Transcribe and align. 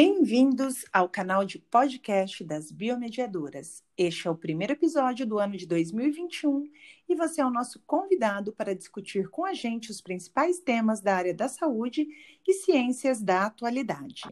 Bem-vindos 0.00 0.84
ao 0.92 1.08
canal 1.08 1.44
de 1.44 1.58
podcast 1.58 2.44
das 2.44 2.70
Biomediadoras. 2.70 3.82
Este 3.96 4.28
é 4.28 4.30
o 4.30 4.36
primeiro 4.36 4.74
episódio 4.74 5.26
do 5.26 5.40
ano 5.40 5.56
de 5.56 5.66
2021 5.66 6.70
e 7.08 7.16
você 7.16 7.40
é 7.40 7.44
o 7.44 7.50
nosso 7.50 7.82
convidado 7.84 8.52
para 8.52 8.76
discutir 8.76 9.28
com 9.28 9.44
a 9.44 9.52
gente 9.52 9.90
os 9.90 10.00
principais 10.00 10.60
temas 10.60 11.00
da 11.00 11.16
área 11.16 11.34
da 11.34 11.48
saúde 11.48 12.06
e 12.46 12.52
ciências 12.52 13.20
da 13.20 13.46
atualidade. 13.46 14.22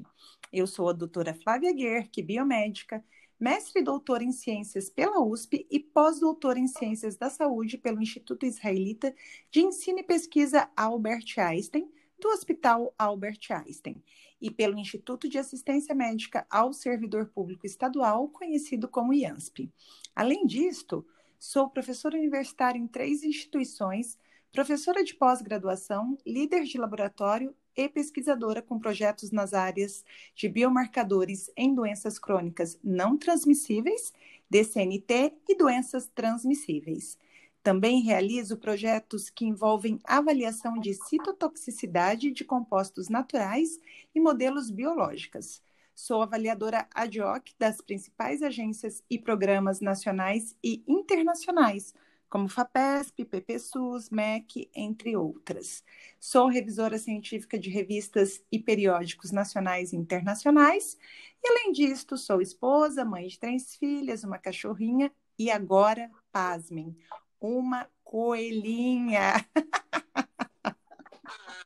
Eu 0.53 0.69
sou 0.69 0.89
a 0.89 0.93
doutora 0.93 1.35
Flávia 1.35 1.73
Guerque, 1.73 2.23
biomédica, 2.23 3.05
mestre 3.41 3.81
e 3.81 3.85
doutora 3.85 4.23
em 4.23 4.31
ciências 4.31 4.89
pela 4.89 5.21
USP 5.21 5.67
e 5.69 5.81
pós-doutora 5.81 6.61
em 6.61 6.69
ciências 6.69 7.17
da 7.17 7.29
saúde 7.29 7.77
pelo 7.77 8.01
Instituto 8.01 8.47
Israelita 8.47 9.13
de 9.51 9.63
Ensino 9.63 9.99
e 9.99 10.05
Pesquisa 10.05 10.71
Albert 10.77 11.37
Einstein, 11.37 11.91
do 12.21 12.29
Hospital 12.29 12.95
Albert 12.97 13.41
Einstein 13.51 14.01
e 14.41 14.51
pelo 14.51 14.79
Instituto 14.79 15.29
de 15.29 15.39
Assistência 15.39 15.95
Médica 15.95 16.47
ao 16.51 16.73
Servidor 16.73 17.27
Público 17.27 17.67
Estadual, 17.67 18.29
conhecido 18.29 18.89
como 18.89 19.15
IANSP. 19.15 19.71
Além 20.15 20.47
disto, 20.47 21.07
sou 21.39 21.71
professora 21.71 22.17
universitária 22.17 22.79
em 22.79 22.87
três 22.87 23.23
instituições, 23.23 24.19
professora 24.53 25.05
de 25.05 25.15
pós-graduação, 25.15 26.17
líder 26.27 26.65
de 26.65 26.79
laboratório 26.79 27.55
e 27.77 27.89
pesquisadora 27.89 28.63
com 28.63 28.79
projetos 28.79 29.31
nas 29.31 29.53
áreas 29.53 30.05
de 30.35 30.49
biomarcadores 30.49 31.51
em 31.57 31.75
doenças 31.75 32.19
crônicas 32.19 32.79
não 32.83 33.19
transmissíveis, 33.19 34.13
DCNT 34.49 35.35
e 35.49 35.57
doenças 35.57 36.11
transmissíveis. 36.15 37.19
Também 37.67 38.01
realizo 38.01 38.57
projetos 38.57 39.29
que 39.29 39.45
envolvem 39.45 39.99
avaliação 40.05 40.79
de 40.79 40.95
citotoxicidade 40.95 42.31
de 42.31 42.45
compostos 42.45 43.09
naturais 43.09 43.81
e 44.15 44.21
modelos 44.21 44.71
biológicos. 44.71 45.61
Sou 45.93 46.23
avaliadora 46.23 46.87
ad 46.95 47.21
hoc 47.21 47.49
das 47.59 47.81
principais 47.81 48.41
agências 48.41 49.03
e 49.11 49.19
programas 49.19 49.81
nacionais 49.81 50.57
e 50.63 50.85
internacionais, 50.87 51.93
como 52.31 52.49
FAPESP, 52.49 53.25
PPSUS, 53.25 54.11
MEC, 54.11 54.71
entre 54.73 55.17
outras. 55.17 55.83
Sou 56.21 56.47
revisora 56.47 56.99
científica 56.99 57.59
de 57.59 57.69
revistas 57.69 58.41
e 58.53 58.61
periódicos 58.61 59.33
nacionais 59.33 59.93
e 59.93 59.97
internacionais, 59.97 60.97
e 61.43 61.49
além 61.49 61.73
disto, 61.73 62.17
sou 62.17 62.41
esposa, 62.41 63.05
mãe 63.05 63.27
de 63.27 63.41
três 63.41 63.75
filhas, 63.75 64.23
uma 64.23 64.39
cachorrinha 64.39 65.11
e 65.37 65.51
agora, 65.51 66.09
pasmem, 66.31 66.97
uma 67.41 67.87
coelhinha. 68.05 69.45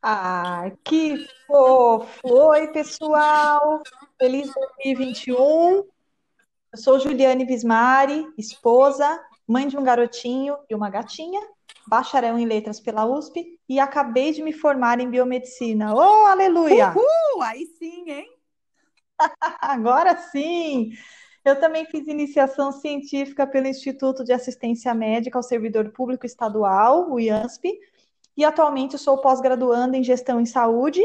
Ah, 0.03 0.71
que 0.83 1.29
fofo! 1.47 2.09
Oi, 2.25 2.69
pessoal! 2.69 3.83
Feliz 4.19 4.51
2021! 4.55 5.85
Eu 6.73 6.79
sou 6.79 6.99
Juliane 6.99 7.45
Vismari, 7.45 8.27
esposa, 8.39 9.23
mãe 9.47 9.69
de 9.69 9.77
um 9.77 9.85
garotinho 9.85 10.57
e 10.71 10.75
uma 10.75 10.89
gatinha, 10.89 11.47
bacharel 11.87 12.39
em 12.39 12.47
letras 12.47 12.81
pela 12.81 13.05
USP 13.05 13.61
e 13.69 13.79
acabei 13.79 14.33
de 14.33 14.43
me 14.43 14.55
formar 14.55 15.01
em 15.01 15.11
biomedicina. 15.11 15.95
Oh, 15.95 16.27
aleluia! 16.27 16.95
Uhul! 16.97 17.43
Aí 17.43 17.67
sim, 17.79 18.11
hein? 18.11 18.27
Agora 19.61 20.17
sim! 20.17 20.93
Eu 21.45 21.59
também 21.59 21.87
fiz 21.87 22.07
iniciação 22.07 22.71
científica 22.71 23.47
pelo 23.47 23.67
Instituto 23.67 24.23
de 24.23 24.33
Assistência 24.33 24.93
Médica 24.95 25.39
ao 25.39 25.43
Servidor 25.43 25.91
Público 25.91 26.27
Estadual, 26.27 27.11
o 27.11 27.19
IANSP, 27.19 27.81
e 28.37 28.45
atualmente 28.45 28.99
sou 28.99 29.19
pós-graduanda 29.19 29.97
em 29.97 30.05
Gestão 30.05 30.41
em 30.41 30.47
Saúde. 30.47 31.03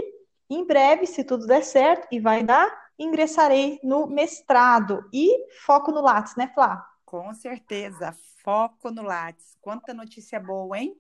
Em 0.49 0.65
breve, 0.65 1.05
se 1.05 1.23
tudo 1.23 1.47
der 1.47 1.63
certo, 1.63 2.07
e 2.11 2.19
vai 2.19 2.43
dar, 2.43 2.69
ingressarei 2.99 3.79
no 3.83 4.07
mestrado 4.07 5.09
e 5.13 5.29
foco 5.65 5.91
no 5.91 6.01
Lattes, 6.01 6.35
né, 6.35 6.51
Flá? 6.53 6.85
Com 7.05 7.33
certeza, 7.33 8.13
foco 8.43 8.91
no 8.91 9.01
Lattes. 9.01 9.57
Quanta 9.61 9.93
notícia 9.93 10.39
boa, 10.39 10.77
hein? 10.77 10.95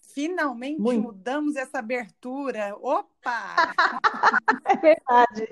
Finalmente 0.00 0.80
Muito. 0.80 1.02
mudamos 1.02 1.56
essa 1.56 1.78
abertura. 1.78 2.76
Opa! 2.76 3.72
é 4.66 4.76
verdade. 4.76 5.48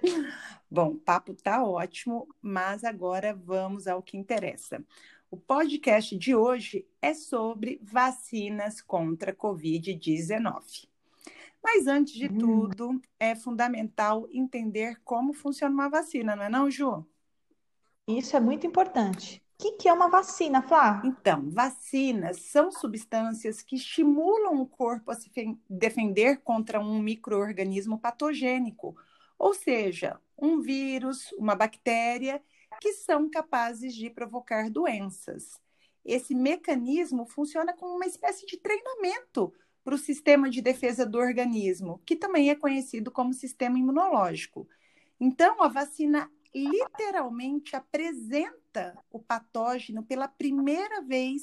Bom, 0.71 0.91
o 0.93 0.99
papo 0.99 1.35
tá 1.35 1.65
ótimo, 1.65 2.29
mas 2.41 2.85
agora 2.85 3.35
vamos 3.35 3.89
ao 3.89 4.01
que 4.01 4.17
interessa. 4.17 4.85
O 5.29 5.37
podcast 5.37 6.17
de 6.17 6.33
hoje 6.33 6.87
é 7.03 7.13
sobre 7.13 7.81
vacinas 7.83 8.81
contra 8.81 9.35
Covid-19. 9.35 10.89
Mas 11.61 11.89
antes 11.89 12.15
de 12.15 12.27
hum. 12.27 12.39
tudo, 12.39 13.03
é 13.19 13.35
fundamental 13.35 14.29
entender 14.31 15.01
como 15.05 15.33
funciona 15.33 15.75
uma 15.75 15.89
vacina, 15.89 16.37
não 16.37 16.45
é 16.45 16.49
não, 16.49 16.71
Ju? 16.71 17.05
Isso 18.07 18.37
é 18.37 18.41
muito 18.41 18.65
importante. 18.65 19.43
O 19.59 19.63
que, 19.63 19.73
que 19.73 19.89
é 19.89 19.93
uma 19.93 20.09
vacina, 20.09 20.63
Flá? 20.63 21.03
Então, 21.05 21.51
vacinas 21.51 22.43
são 22.43 22.71
substâncias 22.71 23.61
que 23.61 23.75
estimulam 23.75 24.61
o 24.61 24.67
corpo 24.67 25.11
a 25.11 25.15
se 25.15 25.31
defender 25.69 26.39
contra 26.43 26.81
um 26.81 27.01
microorganismo 27.01 27.99
patogênico, 27.99 28.97
ou 29.41 29.55
seja, 29.55 30.21
um 30.37 30.61
vírus, 30.61 31.33
uma 31.33 31.55
bactéria, 31.55 32.43
que 32.79 32.93
são 32.93 33.29
capazes 33.31 33.95
de 33.95 34.11
provocar 34.11 34.69
doenças. 34.69 35.59
Esse 36.05 36.35
mecanismo 36.35 37.25
funciona 37.25 37.73
como 37.73 37.97
uma 37.97 38.05
espécie 38.05 38.45
de 38.45 38.59
treinamento 38.59 39.51
para 39.83 39.95
o 39.95 39.99
sistema 39.99 40.51
de 40.51 40.61
defesa 40.61 41.07
do 41.07 41.17
organismo, 41.17 42.03
que 42.05 42.15
também 42.15 42.51
é 42.51 42.55
conhecido 42.55 43.11
como 43.11 43.33
sistema 43.33 43.79
imunológico. 43.79 44.69
Então, 45.19 45.63
a 45.63 45.69
vacina 45.69 46.31
literalmente 46.55 47.75
apresenta 47.75 48.95
o 49.11 49.19
patógeno 49.19 50.03
pela 50.03 50.29
primeira 50.29 51.01
vez 51.01 51.43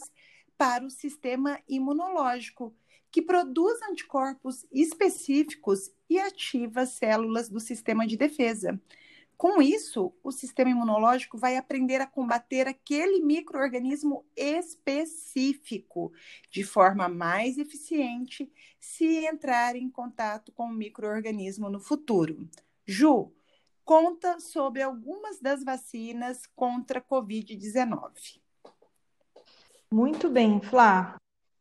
para 0.56 0.86
o 0.86 0.91
sistema 0.91 1.59
imunológico, 1.68 2.75
que 3.17 3.22
produz 3.23 3.81
anticorpos 3.81 4.63
específicos 4.72 5.91
e 6.07 6.19
ativa 6.19 6.85
células 6.85 7.50
do 7.50 7.59
sistema 7.59 8.05
de 8.05 8.16
defesa. 8.16 8.79
Com 9.35 9.59
isso, 9.59 10.13
o 10.23 10.31
sistema 10.31 10.69
imunológico 10.69 11.35
vai 11.35 11.57
aprender 11.57 12.00
a 12.00 12.06
combater 12.06 12.67
aquele 12.67 13.19
microorganismo 13.25 14.23
específico 14.35 16.13
de 16.51 16.63
forma 16.63 17.09
mais 17.09 17.57
eficiente 17.57 18.51
se 18.79 19.25
entrar 19.25 19.75
em 19.75 19.89
contato 19.89 20.51
com 20.51 20.66
o 20.66 20.73
microorganismo 20.75 21.72
no 21.72 21.79
futuro. 21.79 22.47
Ju, 22.85 23.33
conta 23.83 24.39
sobre 24.39 24.83
algumas 24.83 25.39
das 25.39 25.63
vacinas 25.63 26.45
contra 26.56 27.00
a 27.00 27.01
Covid-19. 27.01 28.39
Muito 29.91 30.29
bem, 30.29 30.61
Flá. 30.61 31.17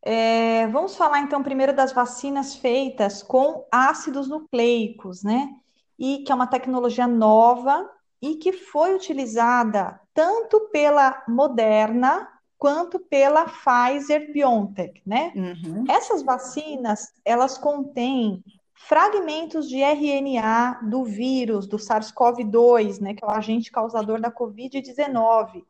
É, 0.09 0.65
vamos 0.67 0.95
falar 0.95 1.19
então 1.19 1.43
primeiro 1.43 1.73
das 1.73 1.91
vacinas 1.91 2.55
feitas 2.55 3.21
com 3.21 3.67
ácidos 3.69 4.29
nucleicos, 4.29 5.21
né? 5.21 5.53
E 5.99 6.19
que 6.19 6.31
é 6.31 6.35
uma 6.35 6.47
tecnologia 6.47 7.05
nova 7.05 7.91
e 8.21 8.35
que 8.35 8.53
foi 8.53 8.95
utilizada 8.95 9.99
tanto 10.13 10.69
pela 10.71 11.25
Moderna 11.27 12.25
quanto 12.57 12.99
pela 12.99 13.47
Pfizer 13.47 14.31
BioNTech, 14.31 15.01
né? 15.05 15.33
Uhum. 15.35 15.83
Essas 15.89 16.23
vacinas, 16.23 17.11
elas 17.25 17.57
contêm 17.57 18.41
fragmentos 18.73 19.67
de 19.67 19.81
RNA 19.81 20.79
do 20.83 21.03
vírus, 21.03 21.67
do 21.67 21.75
SARS-CoV-2, 21.77 23.01
né, 23.01 23.13
que 23.13 23.25
é 23.25 23.27
o 23.27 23.31
agente 23.31 23.69
causador 23.69 24.21
da 24.21 24.31
COVID-19. 24.31 25.65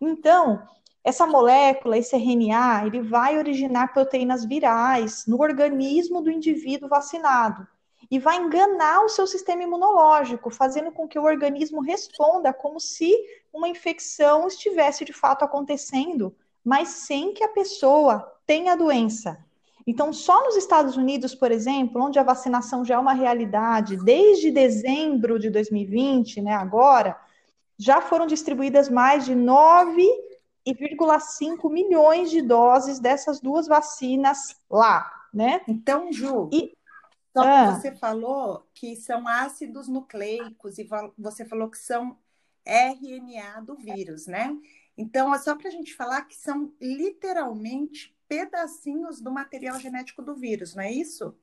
Então, 0.00 0.66
essa 1.06 1.24
molécula, 1.24 1.96
esse 1.96 2.16
RNA, 2.16 2.84
ele 2.84 3.00
vai 3.00 3.38
originar 3.38 3.92
proteínas 3.92 4.44
virais 4.44 5.24
no 5.24 5.40
organismo 5.40 6.20
do 6.20 6.32
indivíduo 6.32 6.88
vacinado 6.88 7.64
e 8.10 8.18
vai 8.18 8.38
enganar 8.38 9.04
o 9.04 9.08
seu 9.08 9.24
sistema 9.24 9.62
imunológico, 9.62 10.50
fazendo 10.50 10.90
com 10.90 11.06
que 11.06 11.16
o 11.16 11.22
organismo 11.22 11.80
responda 11.80 12.52
como 12.52 12.80
se 12.80 13.14
uma 13.54 13.68
infecção 13.68 14.48
estivesse 14.48 15.04
de 15.04 15.12
fato 15.12 15.44
acontecendo, 15.44 16.34
mas 16.64 16.88
sem 16.88 17.32
que 17.32 17.44
a 17.44 17.50
pessoa 17.50 18.28
tenha 18.44 18.76
doença. 18.76 19.38
Então, 19.86 20.12
só 20.12 20.42
nos 20.42 20.56
Estados 20.56 20.96
Unidos, 20.96 21.36
por 21.36 21.52
exemplo, 21.52 22.02
onde 22.02 22.18
a 22.18 22.24
vacinação 22.24 22.84
já 22.84 22.96
é 22.96 22.98
uma 22.98 23.12
realidade 23.12 23.96
desde 23.98 24.50
dezembro 24.50 25.38
de 25.38 25.50
2020, 25.50 26.42
né, 26.42 26.52
agora, 26.52 27.16
já 27.78 28.00
foram 28.00 28.26
distribuídas 28.26 28.88
mais 28.88 29.24
de 29.24 29.36
9 29.36 30.25
1,5 30.66 31.70
milhões 31.70 32.30
de 32.30 32.42
doses 32.42 32.98
dessas 32.98 33.40
duas 33.40 33.66
vacinas 33.66 34.56
lá, 34.68 35.28
né? 35.32 35.62
Então, 35.68 36.12
Ju, 36.12 36.50
e, 36.52 36.76
ah, 37.36 37.74
você 37.74 37.94
falou 37.94 38.66
que 38.74 38.96
são 38.96 39.28
ácidos 39.28 39.88
nucleicos 39.88 40.78
e 40.78 40.88
você 41.16 41.44
falou 41.44 41.70
que 41.70 41.78
são 41.78 42.16
RNA 42.64 43.60
do 43.60 43.76
vírus, 43.76 44.26
né? 44.26 44.56
Então, 44.98 45.34
é 45.34 45.38
só 45.38 45.54
para 45.54 45.68
a 45.68 45.70
gente 45.70 45.94
falar 45.94 46.22
que 46.22 46.34
são 46.34 46.72
literalmente 46.80 48.16
pedacinhos 48.26 49.20
do 49.20 49.30
material 49.30 49.78
genético 49.78 50.22
do 50.22 50.34
vírus, 50.34 50.74
não 50.74 50.82
é 50.82 50.90
isso? 50.90 51.34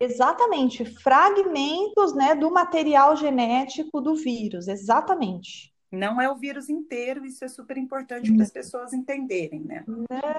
Exatamente, 0.00 0.84
fragmentos 0.84 2.14
né, 2.14 2.34
do 2.34 2.50
material 2.50 3.16
genético 3.16 4.00
do 4.00 4.14
vírus, 4.14 4.68
exatamente. 4.68 5.74
Não 5.90 6.20
é 6.20 6.30
o 6.30 6.36
vírus 6.36 6.68
inteiro, 6.68 7.24
isso 7.24 7.44
é 7.44 7.48
super 7.48 7.76
importante 7.76 8.32
para 8.32 8.42
as 8.42 8.50
pessoas 8.50 8.92
entenderem, 8.92 9.60
né? 9.60 9.84
Não 9.86 10.04
é 10.10 10.36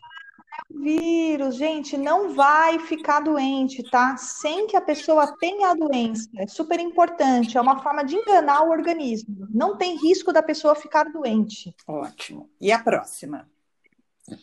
o 0.70 0.80
vírus, 0.80 1.56
gente, 1.56 1.98
não 1.98 2.34
vai 2.34 2.80
ficar 2.80 3.20
doente, 3.20 3.84
tá? 3.90 4.16
Sem 4.18 4.68
que 4.68 4.78
a 4.78 4.82
pessoa 4.82 5.36
tenha 5.40 5.70
a 5.70 5.74
doença. 5.74 6.30
É 6.38 6.48
super 6.48 6.80
importante, 6.80 7.58
é 7.58 7.62
uma 7.62 7.82
forma 7.82 8.04
de 8.04 8.16
enganar 8.16 8.64
o 8.64 8.70
organismo. 8.70 9.48
Não 9.50 9.76
tem 9.76 9.98
risco 9.98 10.32
da 10.32 10.44
pessoa 10.44 10.76
ficar 10.76 11.06
doente. 11.06 11.76
Ótimo. 11.88 12.50
E 12.62 12.72
a 12.72 12.80
próxima? 12.80 13.48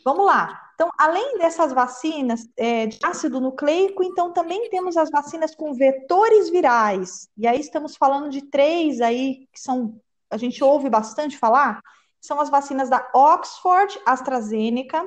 Vamos 0.05 0.27
lá. 0.27 0.67
Então, 0.75 0.91
além 0.99 1.39
dessas 1.39 1.73
vacinas 1.73 2.49
é, 2.57 2.87
de 2.87 2.99
ácido 3.03 3.41
nucleico, 3.41 4.03
então 4.03 4.33
também 4.33 4.69
temos 4.69 4.97
as 4.97 5.11
vacinas 5.11 5.55
com 5.55 5.73
vetores 5.73 6.51
virais. 6.51 7.29
E 7.37 7.47
aí 7.47 7.61
estamos 7.61 7.97
falando 7.97 8.29
de 8.29 8.43
três 8.43 9.01
aí 9.01 9.47
que 9.53 9.61
são 9.61 9.99
a 10.31 10.37
gente 10.37 10.63
ouve 10.63 10.89
bastante 10.89 11.39
falar, 11.39 11.81
são 12.21 12.41
as 12.41 12.51
vacinas 12.51 12.91
da 12.91 13.09
Oxford, 13.15 13.99
AstraZeneca, 14.05 15.05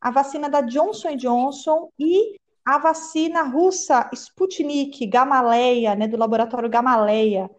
a 0.00 0.10
vacina 0.10 0.48
da 0.48 0.60
Johnson 0.60 1.16
Johnson 1.16 1.90
e 1.98 2.36
a 2.64 2.78
vacina 2.78 3.42
russa 3.42 4.08
Sputnik, 4.12 5.06
Gamaleya, 5.06 5.94
né, 5.94 6.06
do 6.06 6.16
laboratório 6.16 6.68
Gamaleya. 6.68 7.50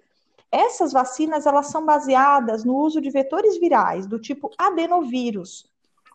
Essas 0.51 0.94
vacinas 0.94 1.45
elas 1.45 1.67
são 1.67 1.85
baseadas 1.85 2.63
no 2.63 2.77
uso 2.77 3.01
de 3.01 3.09
vetores 3.09 3.59
virais 3.59 4.05
do 4.05 4.19
tipo 4.19 4.51
adenovírus. 4.57 5.65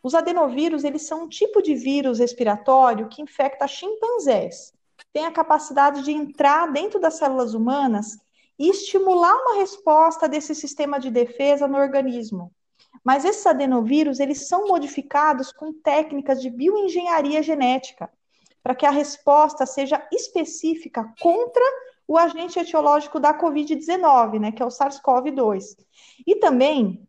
Os 0.02 0.14
adenovírus 0.14 0.84
eles 0.84 1.02
são 1.02 1.24
um 1.24 1.28
tipo 1.28 1.60
de 1.60 1.74
vírus 1.74 2.18
respiratório 2.18 3.08
que 3.08 3.20
infecta 3.20 3.66
chimpanzés. 3.66 4.72
Tem 5.12 5.26
a 5.26 5.32
capacidade 5.32 6.02
de 6.02 6.12
entrar 6.12 6.70
dentro 6.72 7.00
das 7.00 7.14
células 7.14 7.52
humanas 7.52 8.16
e 8.58 8.68
estimular 8.68 9.34
uma 9.34 9.56
resposta 9.56 10.28
desse 10.28 10.54
sistema 10.54 10.98
de 10.98 11.10
defesa 11.10 11.68
no 11.68 11.78
organismo. 11.78 12.52
Mas 13.04 13.24
esses 13.24 13.46
adenovírus, 13.46 14.20
eles 14.20 14.48
são 14.48 14.66
modificados 14.66 15.52
com 15.52 15.72
técnicas 15.72 16.40
de 16.40 16.50
bioengenharia 16.50 17.42
genética, 17.42 18.10
para 18.62 18.74
que 18.74 18.84
a 18.84 18.90
resposta 18.90 19.64
seja 19.64 20.06
específica 20.12 21.12
contra 21.20 21.62
o 22.06 22.16
agente 22.16 22.58
etiológico 22.58 23.20
da 23.20 23.38
COVID-19, 23.38 24.40
né, 24.40 24.52
que 24.52 24.62
é 24.62 24.66
o 24.66 24.70
SARS-CoV-2. 24.70 25.76
E 26.26 26.36
também 26.36 27.06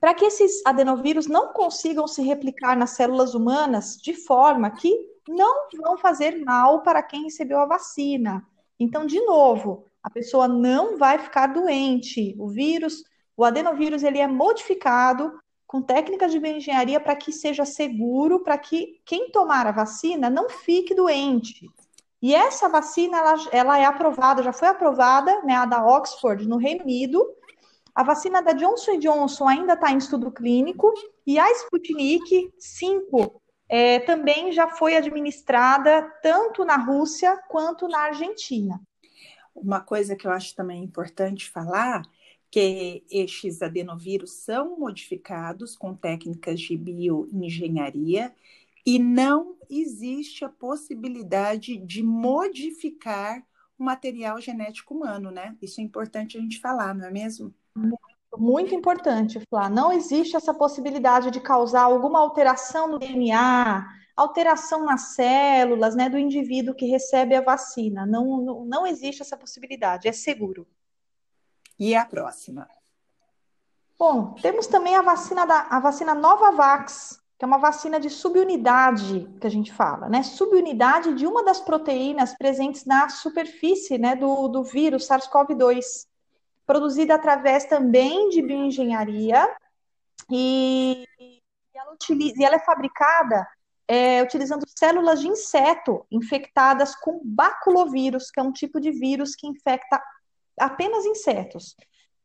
para 0.00 0.14
que 0.14 0.24
esses 0.24 0.64
adenovírus 0.66 1.26
não 1.26 1.52
consigam 1.52 2.08
se 2.08 2.22
replicar 2.22 2.76
nas 2.76 2.90
células 2.90 3.34
humanas 3.34 3.96
de 3.96 4.14
forma 4.14 4.70
que 4.70 4.92
não 5.28 5.68
vão 5.80 5.96
fazer 5.96 6.44
mal 6.44 6.82
para 6.82 7.02
quem 7.02 7.24
recebeu 7.24 7.60
a 7.60 7.66
vacina. 7.66 8.44
Então, 8.80 9.06
de 9.06 9.20
novo, 9.20 9.86
a 10.02 10.10
pessoa 10.10 10.48
não 10.48 10.98
vai 10.98 11.18
ficar 11.18 11.46
doente. 11.46 12.34
O 12.38 12.48
vírus, 12.48 13.04
o 13.36 13.44
adenovírus, 13.44 14.02
ele 14.02 14.18
é 14.18 14.26
modificado 14.26 15.32
com 15.66 15.80
técnicas 15.80 16.32
de 16.32 16.38
bioengenharia 16.38 17.00
para 17.00 17.16
que 17.16 17.32
seja 17.32 17.64
seguro, 17.64 18.40
para 18.40 18.58
que 18.58 19.00
quem 19.06 19.30
tomar 19.30 19.66
a 19.66 19.72
vacina 19.72 20.28
não 20.28 20.50
fique 20.50 20.94
doente. 20.94 21.66
E 22.20 22.34
essa 22.34 22.68
vacina, 22.68 23.18
ela, 23.18 23.34
ela 23.50 23.78
é 23.78 23.84
aprovada, 23.84 24.42
já 24.42 24.52
foi 24.52 24.68
aprovada, 24.68 25.42
né, 25.42 25.54
a 25.56 25.64
da 25.64 25.84
Oxford, 25.84 26.46
no 26.46 26.56
Reino 26.56 26.82
Unido. 26.82 27.24
A 27.94 28.02
vacina 28.02 28.42
da 28.42 28.52
Johnson 28.52 28.98
Johnson 28.98 29.48
ainda 29.48 29.72
está 29.72 29.90
em 29.90 29.98
estudo 29.98 30.30
clínico. 30.30 30.92
E 31.26 31.38
a 31.38 31.50
Sputnik 31.52 32.52
5 32.58 33.40
é, 33.68 34.00
também 34.00 34.52
já 34.52 34.68
foi 34.68 34.96
administrada 34.96 36.02
tanto 36.22 36.64
na 36.64 36.76
Rússia 36.76 37.36
quanto 37.48 37.88
na 37.88 38.00
Argentina. 38.00 38.80
Uma 39.54 39.80
coisa 39.80 40.16
que 40.16 40.26
eu 40.26 40.30
acho 40.30 40.54
também 40.54 40.82
importante 40.82 41.48
falar 41.48 42.02
que 42.50 43.02
estes 43.10 43.62
adenovírus 43.62 44.32
são 44.32 44.78
modificados 44.78 45.74
com 45.74 45.94
técnicas 45.94 46.60
de 46.60 46.76
bioengenharia 46.76 48.34
e 48.84 48.98
não 48.98 49.56
existe 49.70 50.44
a 50.44 50.48
possibilidade 50.48 51.78
de 51.78 52.02
modificar 52.02 53.42
o 53.78 53.84
material 53.84 54.40
genético 54.40 54.94
humano, 54.94 55.30
né? 55.30 55.56
Isso 55.62 55.80
é 55.80 55.84
importante 55.84 56.36
a 56.36 56.40
gente 56.40 56.60
falar, 56.60 56.94
não 56.94 57.06
é 57.06 57.10
mesmo? 57.10 57.54
Muito 58.36 58.74
importante, 58.74 59.40
Flá. 59.48 59.68
Não 59.68 59.92
existe 59.92 60.36
essa 60.36 60.52
possibilidade 60.52 61.30
de 61.30 61.40
causar 61.40 61.82
alguma 61.82 62.18
alteração 62.18 62.88
no 62.88 62.98
DNA, 62.98 63.86
alteração 64.16 64.84
nas 64.84 65.14
células 65.14 65.94
né, 65.94 66.08
do 66.08 66.18
indivíduo 66.18 66.74
que 66.74 66.86
recebe 66.86 67.34
a 67.34 67.40
vacina. 67.40 68.06
Não, 68.06 68.40
não, 68.40 68.64
não 68.64 68.86
existe 68.86 69.22
essa 69.22 69.36
possibilidade, 69.36 70.08
é 70.08 70.12
seguro. 70.12 70.66
E 71.78 71.94
a 71.94 72.04
próxima? 72.04 72.68
Bom, 73.98 74.34
temos 74.34 74.66
também 74.66 74.96
a 74.96 75.02
vacina 75.02 75.46
da 75.46 75.66
a 75.70 75.80
vacina 75.80 76.14
Novavax, 76.14 77.20
que 77.38 77.44
é 77.44 77.46
uma 77.46 77.58
vacina 77.58 77.98
de 77.98 78.10
subunidade 78.10 79.28
que 79.40 79.46
a 79.46 79.50
gente 79.50 79.72
fala, 79.72 80.08
né? 80.08 80.22
Subunidade 80.22 81.14
de 81.14 81.26
uma 81.26 81.44
das 81.44 81.60
proteínas 81.60 82.36
presentes 82.36 82.84
na 82.84 83.08
superfície 83.08 83.98
né, 83.98 84.14
do, 84.14 84.48
do 84.48 84.62
vírus 84.62 85.08
SARS-CoV-2, 85.08 86.06
produzida 86.66 87.14
através 87.14 87.64
também 87.64 88.28
de 88.28 88.42
bioengenharia, 88.42 89.48
e, 90.30 91.04
e, 91.18 91.40
ela 91.74 91.92
utiliza, 91.92 92.34
e 92.38 92.44
ela 92.44 92.56
é 92.56 92.60
fabricada 92.60 93.46
é, 93.88 94.22
utilizando 94.22 94.64
células 94.78 95.20
de 95.20 95.28
inseto 95.28 96.06
infectadas 96.10 96.94
com 96.94 97.20
baculovírus, 97.24 98.30
que 98.30 98.40
é 98.40 98.42
um 98.42 98.52
tipo 98.52 98.80
de 98.80 98.90
vírus 98.90 99.34
que 99.34 99.46
infecta 99.46 100.02
apenas 100.58 101.04
insetos. 101.04 101.76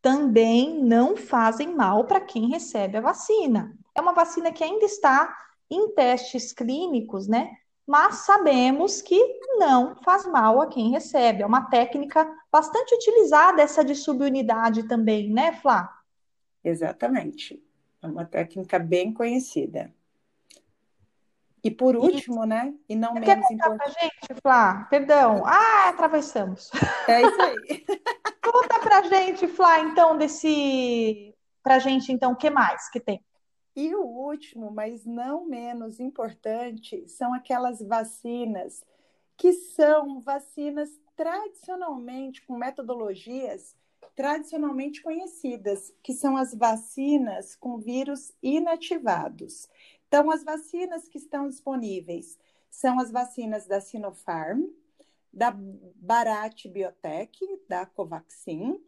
Também 0.01 0.81
não 0.83 1.18
fazem 1.18 1.75
mal 1.75 2.06
para 2.06 2.21
quem 2.21 2.50
recebe 2.50 2.98
a 2.98 3.01
vacina. 3.01 3.75
É 3.95 4.01
uma 4.01 4.13
vacina 4.13 4.51
que 4.51 4.63
ainda 4.63 4.86
está 4.86 5.36
em 5.69 5.94
testes 5.94 6.54
clínicos, 6.54 7.27
né? 7.27 7.51
Mas 7.86 8.18
sabemos 8.25 9.01
que 9.01 9.18
não 9.57 9.95
faz 10.04 10.25
mal 10.25 10.62
a 10.62 10.68
quem 10.68 10.92
recebe. 10.92 11.42
É 11.42 11.45
uma 11.45 11.69
técnica 11.69 12.30
bastante 12.51 12.94
utilizada, 12.94 13.62
essa 13.62 13.83
de 13.83 13.95
subunidade 13.95 14.83
também, 14.83 15.31
né, 15.31 15.54
Flá? 15.54 15.89
Exatamente. 16.63 17.63
É 18.01 18.07
uma 18.07 18.25
técnica 18.25 18.77
bem 18.77 19.13
conhecida. 19.13 19.94
E 21.67 21.71
por 21.71 21.97
último, 21.97 22.45
e, 22.45 22.47
né? 22.47 22.73
E 22.87 22.95
não 22.95 23.13
menos 23.13 23.51
importante. 23.51 23.77
Pra 23.77 23.87
gente, 23.89 24.41
Flá? 24.41 24.87
Perdão. 24.89 25.43
Ah, 25.45 25.89
atravessamos. 25.89 26.71
É 27.06 27.21
isso 27.21 27.42
aí. 27.42 27.85
Conta 28.42 28.80
pra 28.80 29.01
gente, 29.01 29.47
Flá, 29.49 29.81
então, 29.81 30.18
desse. 30.18 31.35
Pra 31.61 31.77
gente, 31.77 32.09
então, 32.09 32.31
o 32.31 32.35
que 32.37 32.49
mais 32.49 32.89
que 32.89 33.01
tem? 33.01 33.21
E 33.75 33.94
o 33.94 34.01
último, 34.01 34.71
mas 34.71 35.06
não 35.06 35.45
menos 35.45 35.99
importante, 35.99 37.06
são 37.09 37.33
aquelas 37.33 37.81
vacinas 37.81 38.81
que 39.35 39.51
são 39.51 40.21
vacinas 40.21 40.89
tradicionalmente, 41.18 42.45
com 42.45 42.56
metodologias 42.56 43.75
tradicionalmente 44.15 45.01
conhecidas, 45.01 45.94
que 46.01 46.13
são 46.13 46.37
as 46.37 46.56
vacinas 46.56 47.56
com 47.57 47.77
vírus 47.77 48.33
inativados. 48.42 49.68
Então, 50.07 50.31
as 50.31 50.44
vacinas 50.44 51.07
que 51.07 51.18
estão 51.18 51.49
disponíveis 51.49 52.37
são 52.69 52.99
as 52.99 53.11
vacinas 53.11 53.66
da 53.66 53.81
Sinopharm, 53.81 54.64
da 55.31 55.52
Bharat 55.52 56.68
Biotech, 56.68 57.40
da 57.68 57.85
Covaxin, 57.85 58.81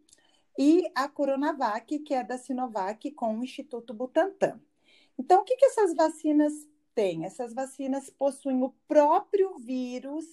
e 0.58 0.90
a 0.96 1.08
Coronavac, 1.08 2.00
que 2.00 2.14
é 2.14 2.24
da 2.24 2.38
Sinovac, 2.38 3.12
com 3.12 3.38
o 3.38 3.44
Instituto 3.44 3.94
Butantan. 3.94 4.60
Então, 5.18 5.42
o 5.42 5.44
que, 5.44 5.56
que 5.56 5.66
essas 5.66 5.94
vacinas 5.94 6.54
têm? 6.96 7.26
Essas 7.26 7.54
vacinas 7.54 8.10
possuem 8.10 8.64
o 8.64 8.74
próprio 8.88 9.58
vírus 9.58 10.26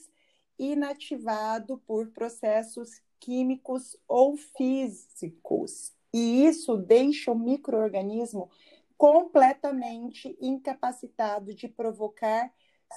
inativado 0.59 1.79
por 1.87 2.09
processos 2.09 3.01
químicos 3.21 3.97
ou 4.09 4.37
físicos. 4.37 5.93
E 6.13 6.47
isso 6.47 6.77
deixa 6.77 7.31
o 7.31 7.39
microorganismo 7.39 8.51
completamente 8.97 10.37
incapacitado 10.41 11.55
de 11.55 11.69
provocar 11.69 12.53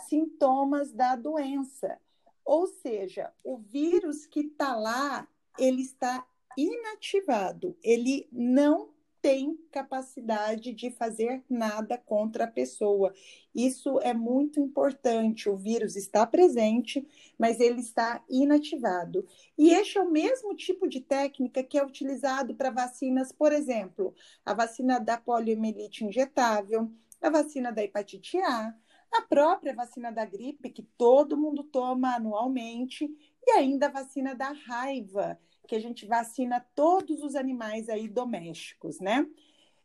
sintomas 0.08 0.92
da 0.92 1.16
doença. 1.16 2.00
Ou 2.46 2.68
seja, 2.68 3.34
o 3.44 3.58
vírus 3.58 4.26
que 4.26 4.42
está 4.42 4.76
lá, 4.76 5.28
ele 5.58 5.82
está 5.82 6.26
inativado, 6.58 7.78
ele 7.84 8.28
não 8.32 8.94
tem 9.22 9.58
capacidade 9.72 10.74
de 10.74 10.90
fazer 10.92 11.44
nada 11.50 11.98
contra 11.98 12.46
a 12.46 12.52
pessoa. 12.52 13.14
Isso 13.54 14.00
é 14.02 14.14
muito 14.14 14.60
importante. 14.60 15.50
O 15.50 15.58
vírus 15.58 15.96
está 15.96 16.26
presente, 16.26 17.06
mas 17.38 17.60
ele 17.60 17.82
está 17.82 18.24
inativado. 18.30 19.26
E 19.58 19.72
este 19.72 19.98
é 19.98 20.02
o 20.02 20.12
mesmo 20.12 20.56
tipo 20.56 20.88
de 20.88 21.02
técnica 21.02 21.64
que 21.64 21.78
é 21.78 21.86
utilizado 21.86 22.56
para 22.56 22.70
vacinas, 22.70 23.32
por 23.32 23.52
exemplo, 23.52 24.14
a 24.46 24.54
vacina 24.54 25.00
da 25.00 25.18
poliomielite 25.18 26.06
injetável, 26.06 26.92
a 27.22 27.30
vacina 27.30 27.72
da 27.72 27.84
hepatite 27.84 28.38
A, 28.40 28.74
a 29.12 29.22
própria 29.24 29.76
vacina 29.76 30.12
da 30.12 30.24
gripe, 30.26 30.70
que 30.70 30.84
todo 30.98 31.38
mundo 31.38 31.64
toma 31.64 32.16
anualmente, 32.16 33.10
e 33.46 33.52
ainda 33.52 33.88
a 33.88 33.92
vacina 33.92 34.36
da 34.36 34.52
raiva, 34.52 35.40
que 35.70 35.76
a 35.76 35.80
gente 35.80 36.08
vacina 36.08 36.66
todos 36.74 37.22
os 37.22 37.36
animais 37.36 37.90
aí 37.90 38.08
domésticos, 38.08 39.00
né? 39.00 39.28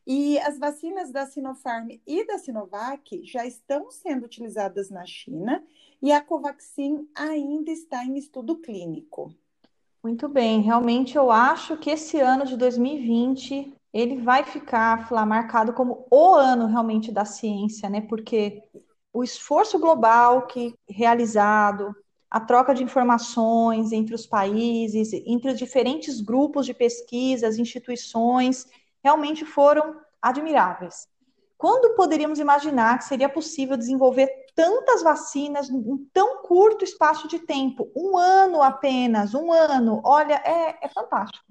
E 0.07 0.39
as 0.39 0.57
vacinas 0.57 1.11
da 1.11 1.27
Sinopharm 1.27 1.89
e 2.05 2.25
da 2.25 2.39
Sinovac 2.39 3.23
já 3.23 3.45
estão 3.45 3.91
sendo 3.91 4.25
utilizadas 4.25 4.89
na 4.89 5.05
China 5.05 5.63
e 6.01 6.11
a 6.11 6.21
Covaxin 6.21 7.07
ainda 7.13 7.69
está 7.69 8.03
em 8.03 8.17
estudo 8.17 8.57
clínico. 8.57 9.31
Muito 10.03 10.27
bem, 10.27 10.61
realmente 10.61 11.15
eu 11.15 11.31
acho 11.31 11.77
que 11.77 11.91
esse 11.91 12.19
ano 12.19 12.45
de 12.45 12.57
2020 12.57 13.71
ele 13.93 14.17
vai 14.17 14.43
ficar 14.43 15.11
lá, 15.11 15.23
marcado 15.23 15.71
como 15.73 16.07
o 16.11 16.33
ano 16.33 16.65
realmente 16.65 17.11
da 17.11 17.25
ciência, 17.25 17.89
né? 17.89 18.01
Porque 18.01 18.63
o 19.13 19.23
esforço 19.23 19.79
global 19.79 20.47
que 20.47 20.73
realizado, 20.89 21.95
a 22.29 22.39
troca 22.39 22.73
de 22.73 22.83
informações 22.83 23.91
entre 23.91 24.13
os 24.13 24.25
países, 24.25 25.13
entre 25.13 25.51
os 25.51 25.57
diferentes 25.57 26.19
grupos 26.21 26.65
de 26.65 26.73
pesquisas, 26.73 27.57
instituições, 27.57 28.67
realmente 29.03 29.45
foram 29.45 29.99
admiráveis. 30.21 31.07
Quando 31.57 31.95
poderíamos 31.95 32.39
imaginar 32.39 32.97
que 32.97 33.05
seria 33.05 33.29
possível 33.29 33.77
desenvolver 33.77 34.29
tantas 34.53 35.01
vacinas 35.01 35.69
em 35.69 35.97
tão 36.13 36.41
curto 36.41 36.83
espaço 36.83 37.27
de 37.27 37.39
tempo? 37.39 37.91
Um 37.95 38.17
ano 38.17 38.61
apenas, 38.61 39.33
um 39.33 39.51
ano. 39.51 40.01
Olha, 40.03 40.35
é, 40.45 40.85
é 40.85 40.89
fantástico. 40.89 41.45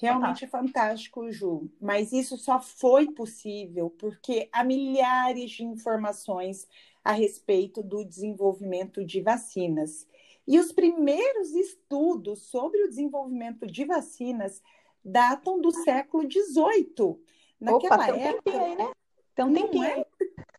Realmente 0.00 0.44
é 0.44 0.48
fantástico, 0.48 1.30
Ju. 1.30 1.68
Mas 1.80 2.12
isso 2.12 2.36
só 2.36 2.60
foi 2.60 3.10
possível 3.12 3.90
porque 3.98 4.48
há 4.52 4.62
milhares 4.62 5.50
de 5.50 5.64
informações 5.64 6.68
a 7.04 7.12
respeito 7.12 7.82
do 7.82 8.04
desenvolvimento 8.04 9.04
de 9.04 9.20
vacinas. 9.20 10.06
E 10.46 10.58
os 10.58 10.72
primeiros 10.72 11.54
estudos 11.54 12.44
sobre 12.44 12.82
o 12.82 12.88
desenvolvimento 12.88 13.66
de 13.66 13.84
vacinas 13.84 14.62
datam 15.04 15.60
do 15.60 15.70
século 15.70 16.24
XVIII. 16.30 17.18
Naquela 17.60 17.96
Opa, 17.96 18.12
tem 18.12 18.22
época. 18.28 18.56
Um 18.56 18.64
aí, 18.64 18.76
né? 18.76 18.92
Tem 19.34 19.44
um 19.44 19.52
tempinho. 19.52 19.84
É, 19.84 20.06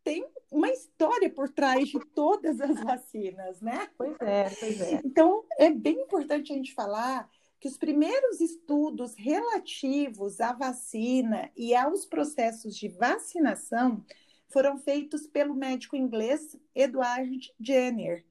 tem 0.04 0.26
uma 0.52 0.70
história 0.70 1.30
por 1.30 1.50
trás 1.50 1.90
de 1.90 2.00
todas 2.14 2.60
as 2.62 2.80
vacinas, 2.84 3.62
né? 3.62 3.90
Pois 3.98 4.16
é, 4.22 4.50
pois 4.60 4.82
é. 4.82 5.02
Então, 5.04 5.44
é 5.58 5.70
bem 5.70 6.02
importante 6.02 6.52
a 6.52 6.56
gente 6.56 6.74
falar 6.74 7.30
que 7.60 7.68
os 7.68 7.78
primeiros 7.78 8.40
estudos 8.40 9.16
relativos 9.16 10.40
à 10.40 10.54
vacina 10.54 11.52
e 11.58 11.76
aos 11.76 12.06
processos 12.06 12.76
de 12.76 12.88
vacinação 12.88 14.04
foram 14.50 14.78
feitos 14.78 15.26
pelo 15.28 15.54
médico 15.54 15.96
inglês 15.96 16.58
Edward 16.76 17.54
Jenner. 17.60 18.26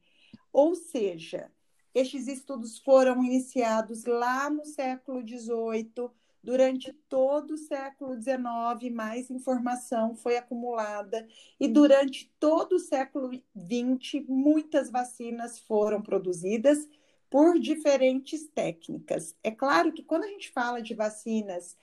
Ou 0.52 0.74
seja, 0.74 1.50
estes 1.94 2.28
estudos 2.28 2.78
foram 2.78 3.24
iniciados 3.24 4.04
lá 4.04 4.50
no 4.50 4.64
século 4.64 5.26
XVIII, 5.26 6.10
durante 6.42 6.92
todo 7.08 7.54
o 7.54 7.58
século 7.58 8.14
XIX, 8.20 8.92
mais 8.92 9.30
informação 9.30 10.14
foi 10.14 10.36
acumulada, 10.36 11.26
e 11.58 11.66
durante 11.66 12.32
todo 12.38 12.74
o 12.74 12.78
século 12.78 13.30
XX, 13.32 14.24
muitas 14.28 14.90
vacinas 14.90 15.58
foram 15.58 16.00
produzidas 16.00 16.88
por 17.30 17.58
diferentes 17.58 18.46
técnicas. 18.48 19.36
É 19.42 19.50
claro 19.50 19.92
que 19.92 20.02
quando 20.02 20.24
a 20.24 20.28
gente 20.28 20.50
fala 20.50 20.80
de 20.80 20.94
vacinas 20.94 21.76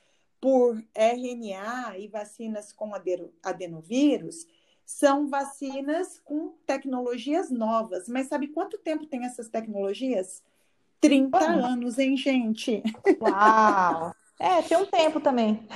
por 0.45 0.77
RNA 0.93 1.97
e 1.97 2.07
vacinas 2.07 2.71
com 2.71 2.91
adenovírus, 3.41 4.45
são 4.85 5.27
vacinas 5.27 6.19
com 6.19 6.49
tecnologias 6.67 7.49
novas. 7.49 8.07
Mas 8.07 8.27
sabe 8.27 8.49
quanto 8.49 8.77
tempo 8.77 9.07
tem 9.07 9.25
essas 9.25 9.49
tecnologias? 9.49 10.43
30 11.01 11.39
anos, 11.39 11.97
hein, 11.97 12.15
gente? 12.15 12.83
Uau! 13.19 14.13
É, 14.39 14.61
tem 14.61 14.77
um 14.77 14.85
tempo 14.85 15.19
também. 15.19 15.67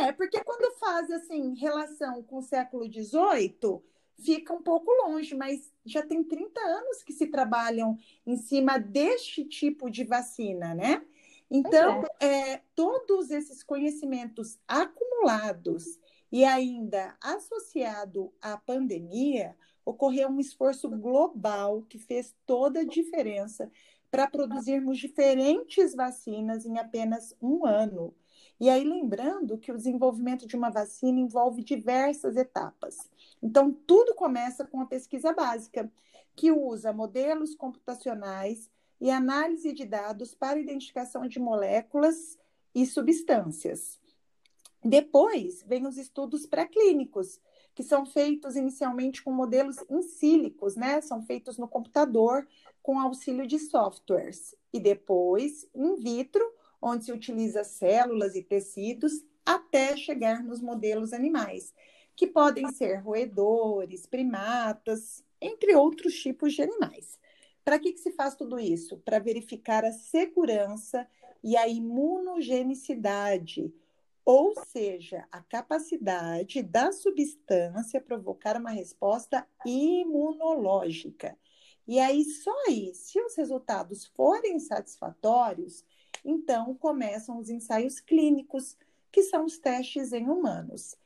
É, 0.00 0.10
porque 0.10 0.42
quando 0.42 0.76
faz 0.78 1.08
assim 1.12 1.54
relação 1.54 2.24
com 2.24 2.38
o 2.38 2.42
século 2.42 2.92
XVIII, 2.92 3.80
fica 4.18 4.52
um 4.52 4.62
pouco 4.62 4.90
longe, 5.06 5.32
mas 5.36 5.72
já 5.84 6.02
tem 6.02 6.24
30 6.24 6.60
anos 6.60 7.04
que 7.04 7.12
se 7.12 7.28
trabalham 7.28 7.96
em 8.26 8.36
cima 8.36 8.78
deste 8.78 9.44
tipo 9.44 9.88
de 9.88 10.02
vacina, 10.02 10.74
né? 10.74 11.04
Então, 11.50 12.04
é. 12.20 12.52
É, 12.54 12.62
todos 12.74 13.30
esses 13.30 13.62
conhecimentos 13.62 14.58
acumulados 14.66 15.98
e 16.30 16.44
ainda 16.44 17.16
associado 17.20 18.32
à 18.40 18.56
pandemia, 18.56 19.56
ocorreu 19.84 20.28
um 20.28 20.40
esforço 20.40 20.88
global 20.90 21.82
que 21.82 21.98
fez 21.98 22.34
toda 22.44 22.80
a 22.80 22.84
diferença 22.84 23.70
para 24.10 24.28
produzirmos 24.28 24.98
diferentes 24.98 25.94
vacinas 25.94 26.66
em 26.66 26.78
apenas 26.78 27.34
um 27.40 27.64
ano. 27.64 28.14
E 28.58 28.68
aí, 28.68 28.82
lembrando 28.82 29.58
que 29.58 29.70
o 29.70 29.76
desenvolvimento 29.76 30.46
de 30.46 30.56
uma 30.56 30.70
vacina 30.70 31.20
envolve 31.20 31.62
diversas 31.62 32.36
etapas. 32.36 32.96
Então, 33.42 33.70
tudo 33.86 34.14
começa 34.14 34.64
com 34.64 34.80
a 34.80 34.86
pesquisa 34.86 35.32
básica, 35.32 35.90
que 36.34 36.50
usa 36.50 36.92
modelos 36.92 37.54
computacionais 37.54 38.70
e 39.00 39.10
análise 39.10 39.72
de 39.72 39.84
dados 39.84 40.34
para 40.34 40.58
identificação 40.58 41.26
de 41.26 41.38
moléculas 41.38 42.38
e 42.74 42.86
substâncias. 42.86 44.00
Depois, 44.84 45.62
vem 45.66 45.86
os 45.86 45.96
estudos 45.96 46.46
pré-clínicos, 46.46 47.40
que 47.74 47.82
são 47.82 48.06
feitos 48.06 48.56
inicialmente 48.56 49.22
com 49.22 49.32
modelos 49.32 49.76
em 49.90 50.00
sílicos, 50.02 50.76
né? 50.76 51.00
São 51.00 51.22
feitos 51.22 51.58
no 51.58 51.68
computador 51.68 52.46
com 52.82 52.98
auxílio 52.98 53.46
de 53.46 53.58
softwares. 53.58 54.54
E 54.72 54.80
depois, 54.80 55.68
in 55.74 55.96
vitro, 55.96 56.42
onde 56.80 57.04
se 57.04 57.12
utiliza 57.12 57.64
células 57.64 58.34
e 58.34 58.42
tecidos 58.42 59.24
até 59.44 59.96
chegar 59.96 60.42
nos 60.42 60.60
modelos 60.60 61.12
animais, 61.12 61.74
que 62.14 62.26
podem 62.26 62.70
ser 62.72 62.96
roedores, 62.96 64.06
primatas, 64.06 65.22
entre 65.40 65.74
outros 65.74 66.14
tipos 66.14 66.54
de 66.54 66.62
animais. 66.62 67.18
Para 67.66 67.78
que, 67.80 67.92
que 67.92 67.98
se 67.98 68.12
faz 68.12 68.36
tudo 68.36 68.60
isso? 68.60 68.98
Para 68.98 69.18
verificar 69.18 69.84
a 69.84 69.90
segurança 69.90 71.04
e 71.42 71.56
a 71.56 71.66
imunogenicidade, 71.66 73.74
ou 74.24 74.54
seja, 74.66 75.26
a 75.32 75.42
capacidade 75.42 76.62
da 76.62 76.92
substância 76.92 78.00
provocar 78.00 78.56
uma 78.56 78.70
resposta 78.70 79.44
imunológica. 79.66 81.36
E 81.88 81.98
aí, 81.98 82.24
só 82.24 82.54
aí, 82.68 82.94
se 82.94 83.20
os 83.20 83.34
resultados 83.34 84.06
forem 84.06 84.60
satisfatórios, 84.60 85.84
então 86.24 86.72
começam 86.72 87.36
os 87.36 87.50
ensaios 87.50 87.98
clínicos, 87.98 88.78
que 89.10 89.24
são 89.24 89.44
os 89.44 89.58
testes 89.58 90.12
em 90.12 90.28
humanos. 90.28 90.96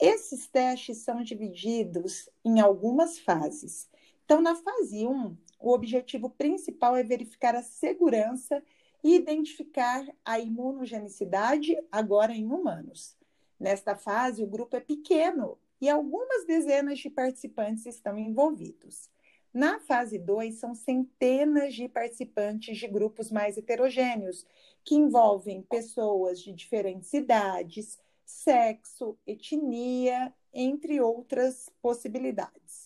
Esses 0.00 0.46
testes 0.46 0.96
são 0.96 1.22
divididos 1.22 2.30
em 2.42 2.58
algumas 2.58 3.18
fases. 3.18 3.86
Então, 4.24 4.40
na 4.40 4.54
fase 4.54 5.06
1, 5.06 5.36
o 5.58 5.72
objetivo 5.72 6.30
principal 6.30 6.96
é 6.96 7.02
verificar 7.02 7.54
a 7.54 7.62
segurança 7.62 8.62
e 9.02 9.14
identificar 9.14 10.06
a 10.24 10.38
imunogenicidade 10.38 11.76
agora 11.90 12.32
em 12.32 12.46
humanos. 12.46 13.16
Nesta 13.58 13.96
fase, 13.96 14.42
o 14.42 14.46
grupo 14.46 14.76
é 14.76 14.80
pequeno 14.80 15.58
e 15.80 15.88
algumas 15.88 16.46
dezenas 16.46 16.98
de 16.98 17.08
participantes 17.08 17.86
estão 17.86 18.18
envolvidos. 18.18 19.08
Na 19.52 19.80
fase 19.80 20.18
2, 20.18 20.56
são 20.56 20.74
centenas 20.74 21.74
de 21.74 21.88
participantes 21.88 22.76
de 22.76 22.86
grupos 22.86 23.30
mais 23.30 23.56
heterogêneos, 23.56 24.44
que 24.84 24.94
envolvem 24.94 25.62
pessoas 25.62 26.40
de 26.40 26.52
diferentes 26.52 27.12
idades, 27.14 27.98
sexo, 28.24 29.16
etnia, 29.26 30.32
entre 30.52 31.00
outras 31.00 31.70
possibilidades. 31.80 32.85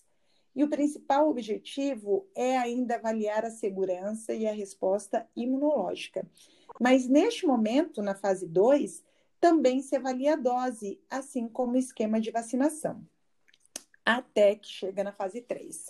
E 0.55 0.63
o 0.63 0.69
principal 0.69 1.29
objetivo 1.29 2.27
é 2.35 2.57
ainda 2.57 2.95
avaliar 2.95 3.45
a 3.45 3.51
segurança 3.51 4.33
e 4.33 4.47
a 4.47 4.53
resposta 4.53 5.27
imunológica. 5.35 6.27
Mas 6.79 7.07
neste 7.07 7.45
momento, 7.45 8.01
na 8.01 8.15
fase 8.15 8.47
2, 8.47 9.03
também 9.39 9.81
se 9.81 9.95
avalia 9.95 10.33
a 10.33 10.37
dose, 10.37 10.99
assim 11.09 11.47
como 11.47 11.73
o 11.73 11.77
esquema 11.77 12.21
de 12.21 12.31
vacinação, 12.31 13.03
até 14.05 14.55
que 14.55 14.67
chega 14.67 15.03
na 15.03 15.11
fase 15.11 15.41
3. 15.41 15.87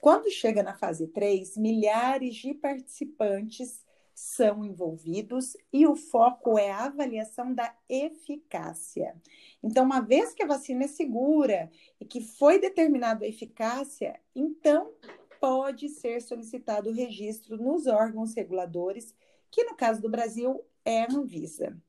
Quando 0.00 0.30
chega 0.30 0.62
na 0.62 0.74
fase 0.74 1.06
3, 1.08 1.56
milhares 1.56 2.36
de 2.36 2.54
participantes 2.54 3.84
são 4.18 4.64
envolvidos 4.64 5.56
e 5.72 5.86
o 5.86 5.94
foco 5.94 6.58
é 6.58 6.72
a 6.72 6.86
avaliação 6.86 7.54
da 7.54 7.72
eficácia. 7.88 9.14
Então, 9.62 9.84
uma 9.84 10.00
vez 10.00 10.34
que 10.34 10.42
a 10.42 10.46
vacina 10.46 10.84
é 10.84 10.88
segura 10.88 11.70
e 12.00 12.04
que 12.04 12.20
foi 12.20 12.58
determinada 12.58 13.24
a 13.24 13.28
eficácia, 13.28 14.18
então 14.34 14.92
pode 15.40 15.88
ser 15.88 16.20
solicitado 16.20 16.90
o 16.90 16.92
registro 16.92 17.56
nos 17.56 17.86
órgãos 17.86 18.34
reguladores, 18.34 19.14
que 19.52 19.62
no 19.62 19.76
caso 19.76 20.02
do 20.02 20.10
Brasil 20.10 20.64
é 20.84 21.02
a 21.04 21.12
Anvisa. 21.12 21.80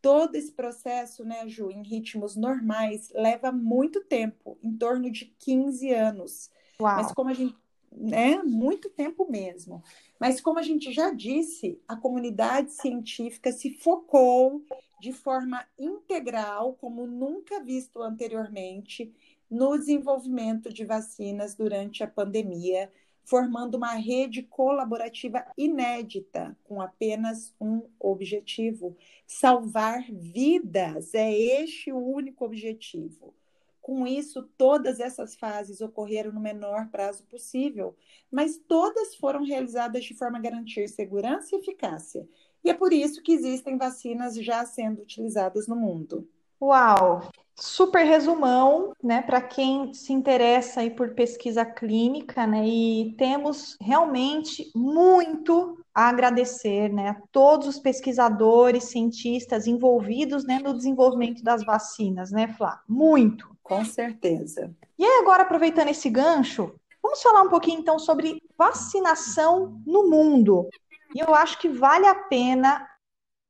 todo 0.00 0.34
esse 0.34 0.50
processo, 0.50 1.24
né, 1.24 1.46
Ju, 1.46 1.70
em 1.70 1.84
ritmos 1.84 2.34
normais, 2.34 3.08
leva 3.14 3.52
muito 3.52 4.02
tempo, 4.02 4.58
em 4.60 4.76
torno 4.76 5.08
de 5.08 5.26
15 5.38 5.92
anos. 5.92 6.50
Uau. 6.80 6.96
Mas 6.96 7.12
como 7.12 7.30
a 7.30 7.34
gente, 7.34 7.54
né, 7.96 8.42
muito 8.42 8.88
tempo 8.90 9.30
mesmo. 9.30 9.82
Mas 10.18 10.40
como 10.40 10.58
a 10.58 10.62
gente 10.62 10.92
já 10.92 11.10
disse, 11.10 11.80
a 11.86 11.96
comunidade 11.96 12.72
científica 12.72 13.52
se 13.52 13.70
focou 13.70 14.64
de 15.00 15.12
forma 15.12 15.66
integral, 15.78 16.74
como 16.74 17.06
nunca 17.06 17.62
visto 17.62 18.00
anteriormente, 18.02 19.12
no 19.50 19.76
desenvolvimento 19.76 20.72
de 20.72 20.84
vacinas 20.84 21.54
durante 21.54 22.02
a 22.02 22.06
pandemia, 22.06 22.90
formando 23.24 23.74
uma 23.76 23.94
rede 23.94 24.42
colaborativa 24.42 25.44
inédita, 25.58 26.56
com 26.64 26.80
apenas 26.80 27.54
um 27.60 27.82
objetivo: 27.98 28.96
salvar 29.26 30.04
vidas. 30.10 31.14
É 31.14 31.32
este 31.32 31.92
o 31.92 31.98
único 31.98 32.44
objetivo. 32.44 33.34
Com 33.82 34.06
isso, 34.06 34.44
todas 34.56 35.00
essas 35.00 35.34
fases 35.34 35.82
ocorreram 35.82 36.32
no 36.32 36.40
menor 36.40 36.88
prazo 36.88 37.24
possível, 37.24 37.96
mas 38.30 38.56
todas 38.56 39.16
foram 39.16 39.44
realizadas 39.44 40.04
de 40.04 40.14
forma 40.14 40.38
a 40.38 40.40
garantir 40.40 40.88
segurança 40.88 41.54
e 41.54 41.58
eficácia. 41.58 42.26
E 42.64 42.70
é 42.70 42.74
por 42.74 42.92
isso 42.92 43.22
que 43.22 43.32
existem 43.32 43.76
vacinas 43.76 44.36
já 44.36 44.64
sendo 44.64 45.02
utilizadas 45.02 45.66
no 45.66 45.76
mundo. 45.76 46.28
Uau! 46.62 47.22
Super 47.56 48.04
resumão, 48.06 48.92
né, 49.02 49.20
para 49.20 49.40
quem 49.40 49.92
se 49.92 50.12
interessa 50.12 50.80
aí 50.80 50.90
por 50.90 51.12
pesquisa 51.12 51.64
clínica, 51.64 52.46
né, 52.46 52.64
e 52.64 53.14
temos 53.18 53.76
realmente 53.80 54.70
muito 54.72 55.76
a 55.92 56.08
agradecer, 56.08 56.88
né, 56.88 57.10
a 57.10 57.22
todos 57.32 57.66
os 57.66 57.80
pesquisadores, 57.80 58.84
cientistas 58.84 59.66
envolvidos, 59.66 60.44
né, 60.44 60.60
no 60.60 60.72
desenvolvimento 60.72 61.42
das 61.42 61.64
vacinas, 61.64 62.30
né, 62.30 62.46
Flá? 62.56 62.80
Muito. 62.88 63.50
Com 63.60 63.84
certeza. 63.84 64.72
E 64.96 65.04
aí, 65.04 65.20
agora, 65.20 65.42
aproveitando 65.42 65.88
esse 65.88 66.08
gancho, 66.08 66.72
vamos 67.02 67.20
falar 67.20 67.42
um 67.42 67.50
pouquinho, 67.50 67.80
então, 67.80 67.98
sobre 67.98 68.40
vacinação 68.56 69.82
no 69.84 70.08
mundo. 70.08 70.68
E 71.12 71.18
eu 71.18 71.34
acho 71.34 71.58
que 71.58 71.68
vale 71.68 72.06
a 72.06 72.14
pena 72.14 72.88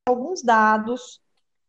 alguns 0.09 0.43
dados 0.43 1.22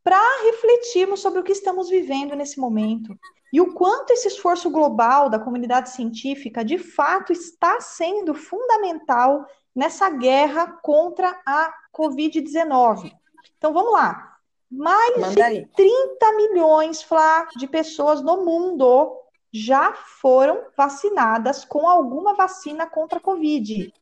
para 0.03 0.43
refletirmos 0.43 1.21
sobre 1.21 1.39
o 1.39 1.43
que 1.43 1.51
estamos 1.51 1.89
vivendo 1.89 2.35
nesse 2.35 2.59
momento 2.59 3.17
e 3.51 3.61
o 3.61 3.73
quanto 3.73 4.11
esse 4.11 4.27
esforço 4.27 4.69
global 4.69 5.29
da 5.29 5.39
comunidade 5.39 5.91
científica 5.91 6.65
de 6.65 6.77
fato 6.77 7.31
está 7.31 7.79
sendo 7.79 8.33
fundamental 8.33 9.45
nessa 9.75 10.09
guerra 10.09 10.79
contra 10.81 11.39
a 11.45 11.73
Covid-19. 11.95 13.11
Então 13.57 13.73
vamos 13.73 13.93
lá. 13.93 14.37
Mais 14.69 15.35
de 15.35 15.41
aí. 15.41 15.67
30 15.75 16.31
milhões 16.33 17.03
Flá, 17.03 17.47
de 17.55 17.67
pessoas 17.67 18.21
no 18.21 18.43
mundo 18.43 19.19
já 19.51 19.93
foram 19.93 20.65
vacinadas 20.75 21.63
com 21.63 21.87
alguma 21.87 22.33
vacina 22.33 22.87
contra 22.87 23.19
a 23.19 23.21
Covid. 23.21 23.93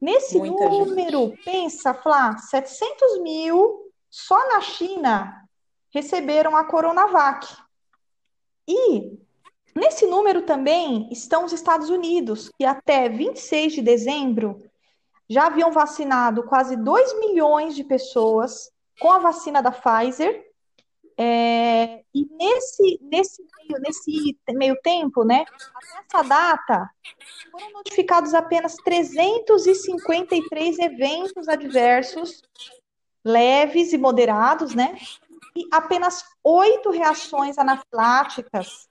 Nesse 0.00 0.38
Muita 0.38 0.68
número, 0.68 1.28
gente. 1.28 1.44
pensa, 1.44 1.94
Flá, 1.94 2.36
700 2.36 3.20
mil 3.20 3.91
só 4.12 4.38
na 4.50 4.60
China 4.60 5.48
receberam 5.90 6.54
a 6.54 6.64
Coronavac. 6.64 7.48
E 8.68 9.18
nesse 9.74 10.06
número 10.06 10.42
também 10.42 11.08
estão 11.10 11.46
os 11.46 11.52
Estados 11.52 11.88
Unidos, 11.88 12.50
que 12.58 12.64
até 12.66 13.08
26 13.08 13.72
de 13.72 13.80
dezembro 13.80 14.62
já 15.26 15.46
haviam 15.46 15.72
vacinado 15.72 16.42
quase 16.42 16.76
2 16.76 17.20
milhões 17.20 17.74
de 17.74 17.84
pessoas 17.84 18.70
com 19.00 19.10
a 19.10 19.18
vacina 19.18 19.62
da 19.62 19.72
Pfizer. 19.72 20.46
É, 21.16 22.04
e 22.14 22.26
nesse, 22.36 22.98
nesse, 23.00 23.42
meio, 23.42 23.80
nesse 23.80 24.38
meio 24.50 24.76
tempo, 24.82 25.24
né, 25.24 25.46
até 25.48 26.18
essa 26.18 26.28
data, 26.28 26.90
foram 27.50 27.72
notificados 27.72 28.34
apenas 28.34 28.76
353 28.76 30.78
eventos 30.80 31.48
adversos 31.48 32.42
leves 33.24 33.92
e 33.92 33.98
moderados, 33.98 34.74
né? 34.74 34.96
E 35.56 35.66
apenas 35.70 36.24
oito 36.42 36.90
reações 36.90 37.58
anafiláticas 37.58 38.88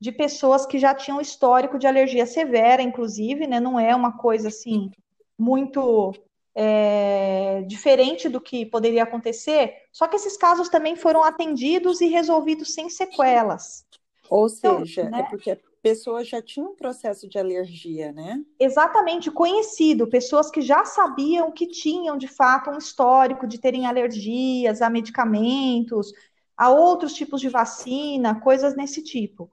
de 0.00 0.12
pessoas 0.12 0.66
que 0.66 0.78
já 0.78 0.94
tinham 0.94 1.20
histórico 1.20 1.78
de 1.78 1.86
alergia 1.86 2.26
severa, 2.26 2.82
inclusive, 2.82 3.46
né? 3.46 3.60
Não 3.60 3.78
é 3.78 3.94
uma 3.94 4.18
coisa 4.18 4.48
assim 4.48 4.90
muito 5.38 6.12
é, 6.54 7.62
diferente 7.66 8.28
do 8.28 8.40
que 8.40 8.66
poderia 8.66 9.04
acontecer. 9.04 9.74
Só 9.92 10.06
que 10.06 10.16
esses 10.16 10.36
casos 10.36 10.68
também 10.68 10.96
foram 10.96 11.22
atendidos 11.24 12.00
e 12.00 12.06
resolvidos 12.06 12.74
sem 12.74 12.88
sequelas. 12.90 13.86
Ou 14.28 14.46
então, 14.46 14.78
seja, 14.80 15.08
né? 15.08 15.20
é 15.20 15.22
porque 15.24 15.58
pessoas 15.82 16.28
já 16.28 16.40
tinham 16.40 16.70
um 16.70 16.76
processo 16.76 17.28
de 17.28 17.38
alergia, 17.38 18.12
né? 18.12 18.40
Exatamente, 18.58 19.30
conhecido, 19.30 20.06
pessoas 20.06 20.50
que 20.50 20.62
já 20.62 20.84
sabiam 20.84 21.50
que 21.50 21.66
tinham 21.66 22.16
de 22.16 22.28
fato 22.28 22.70
um 22.70 22.78
histórico 22.78 23.46
de 23.46 23.58
terem 23.58 23.86
alergias 23.86 24.80
a 24.80 24.88
medicamentos, 24.88 26.12
a 26.56 26.70
outros 26.70 27.12
tipos 27.12 27.40
de 27.40 27.48
vacina, 27.48 28.40
coisas 28.40 28.76
nesse 28.76 29.02
tipo. 29.02 29.50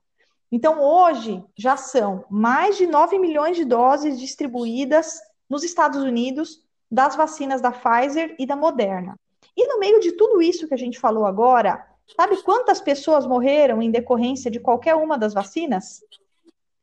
Então, 0.51 0.81
hoje 0.81 1.43
já 1.57 1.75
são 1.75 2.23
mais 2.29 2.77
de 2.77 2.85
9 2.85 3.17
milhões 3.17 3.57
de 3.57 3.65
doses 3.65 4.19
distribuídas 4.19 5.19
nos 5.49 5.63
Estados 5.63 6.01
Unidos 6.01 6.63
das 6.89 7.15
vacinas 7.15 7.61
da 7.61 7.71
Pfizer 7.71 8.35
e 8.39 8.45
da 8.45 8.55
Moderna. 8.55 9.15
E 9.55 9.67
no 9.67 9.79
meio 9.79 9.99
de 9.99 10.11
tudo 10.13 10.41
isso 10.41 10.67
que 10.67 10.73
a 10.73 10.77
gente 10.77 10.99
falou 10.99 11.25
agora, 11.25 11.85
Sabe 12.15 12.41
quantas 12.43 12.81
pessoas 12.81 13.25
morreram 13.25 13.81
em 13.81 13.91
decorrência 13.91 14.49
de 14.49 14.59
qualquer 14.59 14.95
uma 14.95 15.17
das 15.17 15.33
vacinas? 15.33 16.01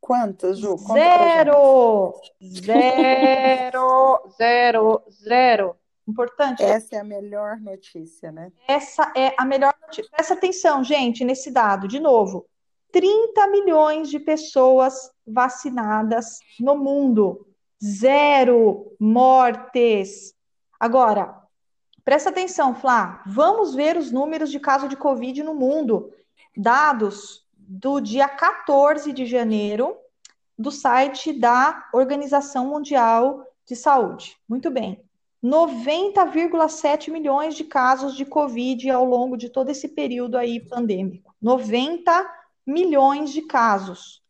Quantas, 0.00 0.58
Ju? 0.58 0.76
Conta 0.76 0.94
zero! 0.94 2.14
Zero! 2.42 4.30
zero! 4.38 5.02
Zero! 5.10 5.76
Importante. 6.06 6.62
Essa 6.62 6.96
é 6.96 6.98
a 7.00 7.04
melhor 7.04 7.58
notícia, 7.58 8.30
né? 8.30 8.52
Essa 8.68 9.12
é 9.16 9.34
a 9.36 9.44
melhor 9.44 9.74
notícia. 9.82 10.08
Presta 10.10 10.34
atenção, 10.34 10.84
gente, 10.84 11.24
nesse 11.24 11.50
dado. 11.50 11.88
De 11.88 11.98
novo, 11.98 12.46
30 12.92 13.48
milhões 13.48 14.08
de 14.08 14.20
pessoas 14.20 15.10
vacinadas 15.26 16.38
no 16.60 16.76
mundo. 16.76 17.44
Zero 17.84 18.94
mortes. 19.00 20.32
Agora, 20.78 21.45
Presta 22.06 22.30
atenção, 22.30 22.72
Flá. 22.72 23.20
Vamos 23.26 23.74
ver 23.74 23.96
os 23.96 24.12
números 24.12 24.48
de 24.48 24.60
caso 24.60 24.86
de 24.86 24.94
Covid 24.96 25.42
no 25.42 25.56
mundo. 25.56 26.12
Dados 26.56 27.44
do 27.52 27.98
dia 27.98 28.28
14 28.28 29.12
de 29.12 29.26
janeiro 29.26 29.96
do 30.56 30.70
site 30.70 31.32
da 31.32 31.88
Organização 31.92 32.68
Mundial 32.68 33.44
de 33.66 33.74
Saúde. 33.74 34.36
Muito 34.48 34.70
bem. 34.70 35.04
90,7 35.42 37.10
milhões 37.10 37.56
de 37.56 37.64
casos 37.64 38.14
de 38.16 38.24
Covid 38.24 38.88
ao 38.88 39.04
longo 39.04 39.36
de 39.36 39.50
todo 39.50 39.70
esse 39.70 39.88
período 39.88 40.38
aí 40.38 40.60
pandêmico. 40.60 41.34
90 41.42 42.24
milhões 42.64 43.32
de 43.32 43.42
casos. 43.42 44.22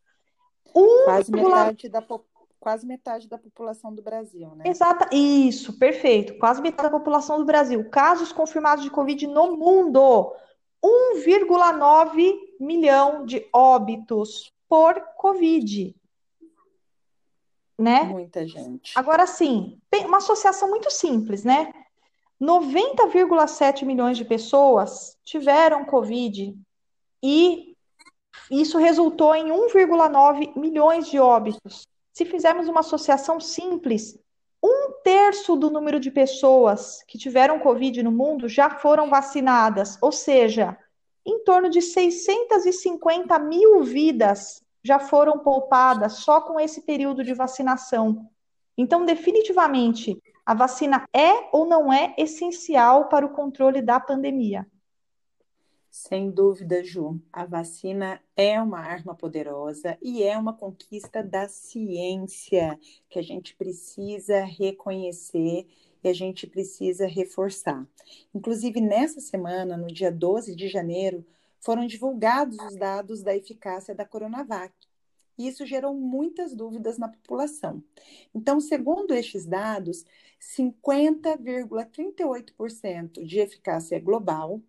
Um 0.75 1.05
Quase 1.05 1.31
metade 1.31 1.89
da 1.89 2.01
população 2.01 2.36
quase 2.67 2.85
metade 2.85 3.29
da 3.29 3.37
população 3.37 3.95
do 3.95 4.01
Brasil, 4.01 4.53
né? 4.53 4.65
Exata, 4.67 5.07
isso, 5.15 5.79
perfeito. 5.79 6.37
Quase 6.37 6.61
metade 6.61 6.91
da 6.91 6.99
população 6.99 7.37
do 7.37 7.45
Brasil. 7.45 7.89
Casos 7.89 8.33
confirmados 8.33 8.83
de 8.83 8.91
Covid 8.91 9.25
no 9.25 9.55
mundo: 9.55 10.35
1,9 10.83 12.37
milhão 12.59 13.25
de 13.25 13.47
óbitos 13.53 14.51
por 14.67 14.99
Covid. 15.15 15.95
Né? 17.79 18.03
Muita 18.03 18.45
gente. 18.45 18.91
Agora 18.99 19.25
sim, 19.25 19.79
uma 20.03 20.17
associação 20.17 20.67
muito 20.69 20.91
simples, 20.91 21.45
né? 21.45 21.71
90,7 22.41 23.85
milhões 23.85 24.17
de 24.17 24.25
pessoas 24.25 25.17
tiveram 25.23 25.85
Covid 25.85 26.53
e 27.23 27.77
isso 28.51 28.77
resultou 28.77 29.33
em 29.33 29.51
1,9 29.51 30.53
milhões 30.57 31.09
de 31.09 31.17
óbitos. 31.17 31.87
Se 32.17 32.25
fizermos 32.25 32.67
uma 32.67 32.79
associação 32.79 33.39
simples, 33.39 34.17
um 34.63 34.91
terço 35.03 35.55
do 35.55 35.69
número 35.69 35.99
de 35.99 36.09
pessoas 36.09 37.03
que 37.03 37.15
tiveram 37.15 37.59
Covid 37.59 38.01
no 38.01 38.11
mundo 38.11 38.49
já 38.49 38.71
foram 38.71 39.07
vacinadas, 39.07 39.99
ou 40.01 40.11
seja, 40.11 40.75
em 41.23 41.43
torno 41.43 41.69
de 41.69 41.79
650 41.79 43.37
mil 43.37 43.83
vidas 43.83 44.63
já 44.83 44.97
foram 44.97 45.37
poupadas 45.37 46.13
só 46.13 46.41
com 46.41 46.59
esse 46.59 46.81
período 46.81 47.23
de 47.23 47.35
vacinação. 47.35 48.27
Então, 48.75 49.05
definitivamente, 49.05 50.19
a 50.43 50.55
vacina 50.55 51.07
é 51.13 51.47
ou 51.51 51.67
não 51.67 51.93
é 51.93 52.15
essencial 52.17 53.09
para 53.09 53.27
o 53.27 53.33
controle 53.35 53.79
da 53.79 53.99
pandemia? 53.99 54.65
Sem 55.99 56.29
dúvida, 56.29 56.83
Ju, 56.83 57.19
a 57.33 57.43
vacina 57.43 58.21
é 58.35 58.61
uma 58.61 58.77
arma 58.77 59.15
poderosa 59.15 59.97
e 59.99 60.21
é 60.21 60.37
uma 60.37 60.53
conquista 60.53 61.23
da 61.23 61.49
ciência 61.49 62.79
que 63.09 63.17
a 63.17 63.23
gente 63.23 63.55
precisa 63.55 64.45
reconhecer 64.45 65.65
e 66.03 66.07
a 66.07 66.13
gente 66.13 66.45
precisa 66.45 67.07
reforçar. 67.07 67.83
Inclusive, 68.33 68.79
nessa 68.79 69.19
semana, 69.19 69.75
no 69.75 69.87
dia 69.87 70.11
12 70.11 70.55
de 70.55 70.67
janeiro, 70.67 71.25
foram 71.59 71.87
divulgados 71.87 72.59
os 72.59 72.75
dados 72.75 73.23
da 73.23 73.35
eficácia 73.35 73.95
da 73.95 74.05
Coronavac. 74.05 74.71
E 75.35 75.47
isso 75.47 75.65
gerou 75.65 75.95
muitas 75.95 76.53
dúvidas 76.53 76.99
na 76.99 77.09
população. 77.09 77.83
Então, 78.35 78.59
segundo 78.59 79.15
estes 79.15 79.47
dados, 79.47 80.05
50,38% 80.39 83.23
de 83.23 83.39
eficácia 83.39 83.99
global, 83.99 84.61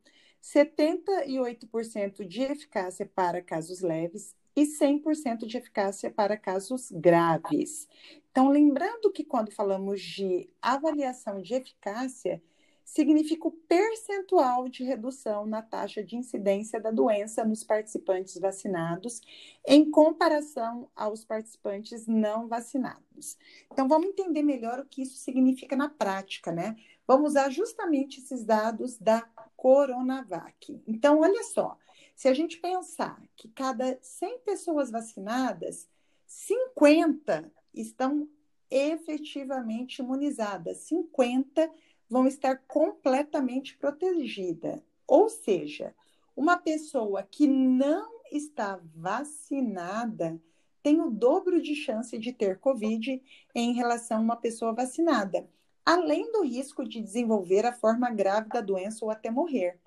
78% 0.43 2.25
de 2.27 2.43
eficácia 2.43 3.11
para 3.15 3.43
casos 3.43 3.81
leves 3.81 4.35
e 4.57 4.63
100% 4.63 5.47
de 5.47 5.57
eficácia 5.57 6.11
para 6.11 6.37
casos 6.37 6.91
graves. 6.91 7.89
Então, 8.31 8.49
lembrando 8.49 9.13
que 9.13 9.25
quando 9.25 9.53
falamos 9.53 10.01
de 10.01 10.49
avaliação 10.61 11.41
de 11.41 11.55
eficácia, 11.55 12.43
significa 12.85 13.47
o 13.47 13.53
percentual 13.53 14.69
de 14.69 14.83
redução 14.83 15.45
na 15.47 15.61
taxa 15.61 16.03
de 16.03 16.17
incidência 16.17 16.81
da 16.81 16.91
doença 16.91 17.45
nos 17.45 17.63
participantes 17.63 18.39
vacinados 18.39 19.21
em 19.67 19.91
comparação 19.91 20.91
aos 20.97 21.23
participantes 21.23 22.07
não 22.07 22.49
vacinados. 22.49 23.37
Então, 23.71 23.87
vamos 23.87 24.09
entender 24.09 24.43
melhor 24.43 24.81
o 24.81 24.87
que 24.87 25.03
isso 25.03 25.19
significa 25.19 25.77
na 25.77 25.89
prática, 25.89 26.51
né? 26.51 26.77
Vamos 27.07 27.33
usar 27.33 27.51
justamente 27.51 28.21
esses 28.21 28.43
dados 28.43 28.99
da 28.99 29.21
Coronavac. 29.59 30.81
Então, 30.87 31.19
olha 31.19 31.43
só, 31.43 31.77
se 32.15 32.29
a 32.29 32.33
gente 32.33 32.59
pensar 32.59 33.21
que 33.37 33.49
cada 33.49 33.99
100 34.01 34.39
pessoas 34.39 34.89
vacinadas, 34.89 35.89
50 36.29 37.53
estão 37.75 38.29
efetivamente 38.71 39.99
imunizadas, 39.99 40.79
50 40.79 41.71
vão 42.09 42.29
estar 42.29 42.63
completamente 42.69 43.77
protegidas. 43.77 44.81
Ou 45.07 45.29
seja, 45.29 45.93
uma 46.37 46.57
pessoa 46.57 47.25
que 47.25 47.49
não 47.49 48.23
está 48.31 48.81
vacinada 48.95 50.41
tem 50.85 51.01
o 51.01 51.11
dobro 51.11 51.61
de 51.61 51.75
chance 51.75 52.17
de 52.17 52.33
ter 52.33 52.61
Covid 52.61 53.21
em 53.55 53.73
relação 53.73 54.19
a 54.19 54.23
uma 54.23 54.37
pessoa 54.37 54.73
vacinada, 54.73 55.51
além 55.89 56.31
do 56.31 56.43
risco 56.43 56.87
de 56.87 57.01
desenvolver 57.01 57.65
a 57.65 57.73
forma 57.73 58.11
grave 58.11 58.51
da 58.51 58.61
doença 58.61 59.03
ou 59.07 59.11
até 59.11 59.31
morrer. 59.31 59.81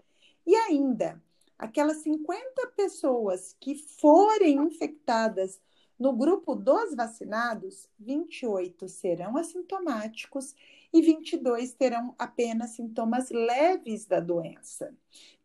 E 0.48 0.56
ainda, 0.56 1.22
aquelas 1.60 1.98
50 1.98 2.72
pessoas 2.76 3.56
que 3.60 3.76
forem 3.76 4.58
infectadas 4.58 5.62
no 6.00 6.12
grupo 6.12 6.56
dos 6.56 6.96
vacinados, 6.96 7.88
28 8.00 8.90
serão 8.90 9.38
assintomáticos 9.38 10.56
e 10.92 11.04
22 11.04 11.74
terão 11.74 12.16
apenas 12.18 12.72
sintomas 12.72 13.30
leves 13.30 14.08
da 14.08 14.20
doença. 14.20 14.92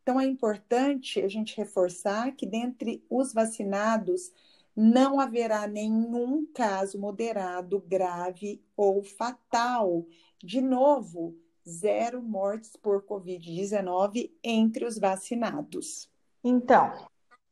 Então, 0.02 0.18
é 0.18 0.24
importante 0.24 1.20
a 1.20 1.28
gente 1.28 1.54
reforçar 1.54 2.34
que, 2.34 2.46
dentre 2.46 3.04
os 3.10 3.34
vacinados, 3.34 4.32
não 4.76 5.18
haverá 5.18 5.66
nenhum 5.66 6.46
caso 6.52 6.98
moderado, 6.98 7.82
grave 7.88 8.62
ou 8.76 9.02
fatal. 9.02 10.06
De 10.42 10.60
novo, 10.60 11.34
zero 11.68 12.22
mortes 12.22 12.76
por 12.76 13.02
Covid-19 13.04 14.30
entre 14.42 14.84
os 14.84 14.98
vacinados. 14.98 16.08
Então, 16.44 16.92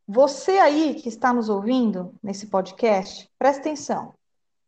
você 0.06 0.58
aí 0.58 0.94
que 0.94 1.08
está 1.08 1.32
nos 1.32 1.48
ouvindo 1.48 2.14
nesse 2.22 2.46
podcast, 2.46 3.28
presta 3.38 3.60
atenção. 3.62 4.14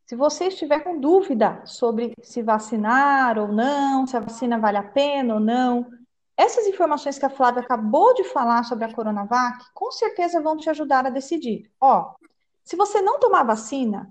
Se 0.07 0.17
você 0.17 0.47
estiver 0.47 0.81
com 0.81 1.01
dúvida 1.01 1.63
sobre 1.67 2.13
se 2.23 2.43
vacinar 2.43 3.39
ou 3.39 3.49
não, 3.49 4.07
se 4.07 4.17
a 4.17 4.21
vacina 4.21 4.59
vale 4.59 4.79
a 4.79 4.83
pena 4.83 5.35
ou 5.35 5.41
não, 5.41 5.91
essas 6.37 6.67
informações 6.67 7.19
que 7.19 7.27
a 7.27 7.31
Flávia 7.31 7.63
acabou 7.63 8.15
de 8.15 8.25
falar 8.25 8.63
sobre 8.65 8.85
a 8.85 8.95
Coronavac, 8.95 9.65
com 9.75 9.91
certeza 9.91 10.41
vão 10.41 10.57
te 10.57 10.71
ajudar 10.71 11.07
a 11.07 11.11
decidir. 11.11 11.71
Ó, 11.81 12.15
se 12.63 12.77
você 12.77 13.01
não 13.01 13.19
tomar 13.19 13.43
vacina, 13.43 14.09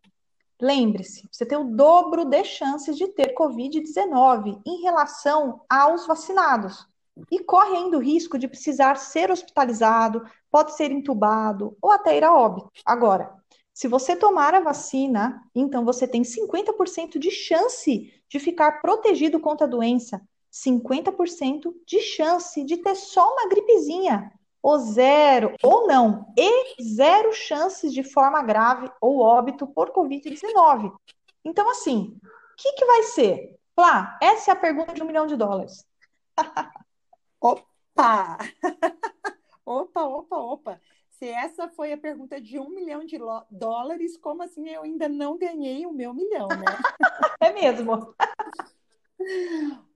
lembre-se, 0.61 1.27
você 1.31 1.45
tem 1.45 1.57
o 1.57 1.75
dobro 1.75 2.25
de 2.25 2.43
chances 2.43 2.97
de 2.97 3.07
ter 3.07 3.33
Covid-19 3.35 4.61
em 4.65 4.81
relação 4.81 5.61
aos 5.69 6.05
vacinados. 6.07 6.87
E 7.31 7.39
corre 7.39 7.77
ainda 7.77 7.97
o 7.97 8.01
risco 8.01 8.37
de 8.37 8.47
precisar 8.47 8.95
ser 8.95 9.31
hospitalizado, 9.31 10.25
pode 10.51 10.75
ser 10.75 10.91
entubado 10.91 11.77
ou 11.81 11.91
até 11.91 12.17
ir 12.17 12.23
a 12.23 12.33
óbito. 12.33 12.69
Agora, 12.85 13.33
se 13.73 13.87
você 13.87 14.15
tomar 14.15 14.53
a 14.53 14.61
vacina, 14.61 15.41
então 15.53 15.83
você 15.83 16.07
tem 16.07 16.23
50% 16.23 17.19
de 17.19 17.29
chance 17.31 18.13
de 18.29 18.39
ficar 18.39 18.81
protegido 18.81 19.39
contra 19.39 19.67
a 19.67 19.69
doença, 19.69 20.21
50% 20.51 21.73
de 21.85 21.99
chance 21.99 22.63
de 22.63 22.77
ter 22.77 22.95
só 22.95 23.29
uma 23.33 23.49
gripezinha, 23.49 24.31
ou 24.65 24.79
zero, 24.79 25.53
ou 25.61 25.85
não, 25.85 26.33
e 26.35 26.83
zero 26.83 27.31
chances 27.31 27.93
de 27.93 28.01
forma 28.01 28.41
grave 28.41 28.91
ou 28.99 29.19
óbito 29.19 29.67
por 29.67 29.91
Covid-19. 29.91 30.91
Então, 31.45 31.69
assim, 31.69 32.17
o 32.19 32.55
que, 32.57 32.73
que 32.73 32.83
vai 32.83 33.03
ser? 33.03 33.59
Flá, 33.75 34.17
essa 34.19 34.49
é 34.49 34.53
a 34.53 34.55
pergunta 34.55 34.91
de 34.91 35.03
um 35.03 35.05
milhão 35.05 35.27
de 35.27 35.35
dólares. 35.35 35.85
opa! 37.39 38.39
opa, 39.63 40.03
opa, 40.03 40.35
opa! 40.35 40.81
Se 41.11 41.27
essa 41.27 41.69
foi 41.69 41.93
a 41.93 41.97
pergunta 41.97 42.41
de 42.41 42.57
um 42.57 42.69
milhão 42.69 43.05
de 43.05 43.19
dólares, 43.51 44.17
como 44.17 44.41
assim 44.41 44.67
eu 44.67 44.81
ainda 44.81 45.07
não 45.07 45.37
ganhei 45.37 45.85
o 45.85 45.93
meu 45.93 46.11
milhão, 46.11 46.47
né? 46.47 46.65
é 47.39 47.53
mesmo. 47.53 48.15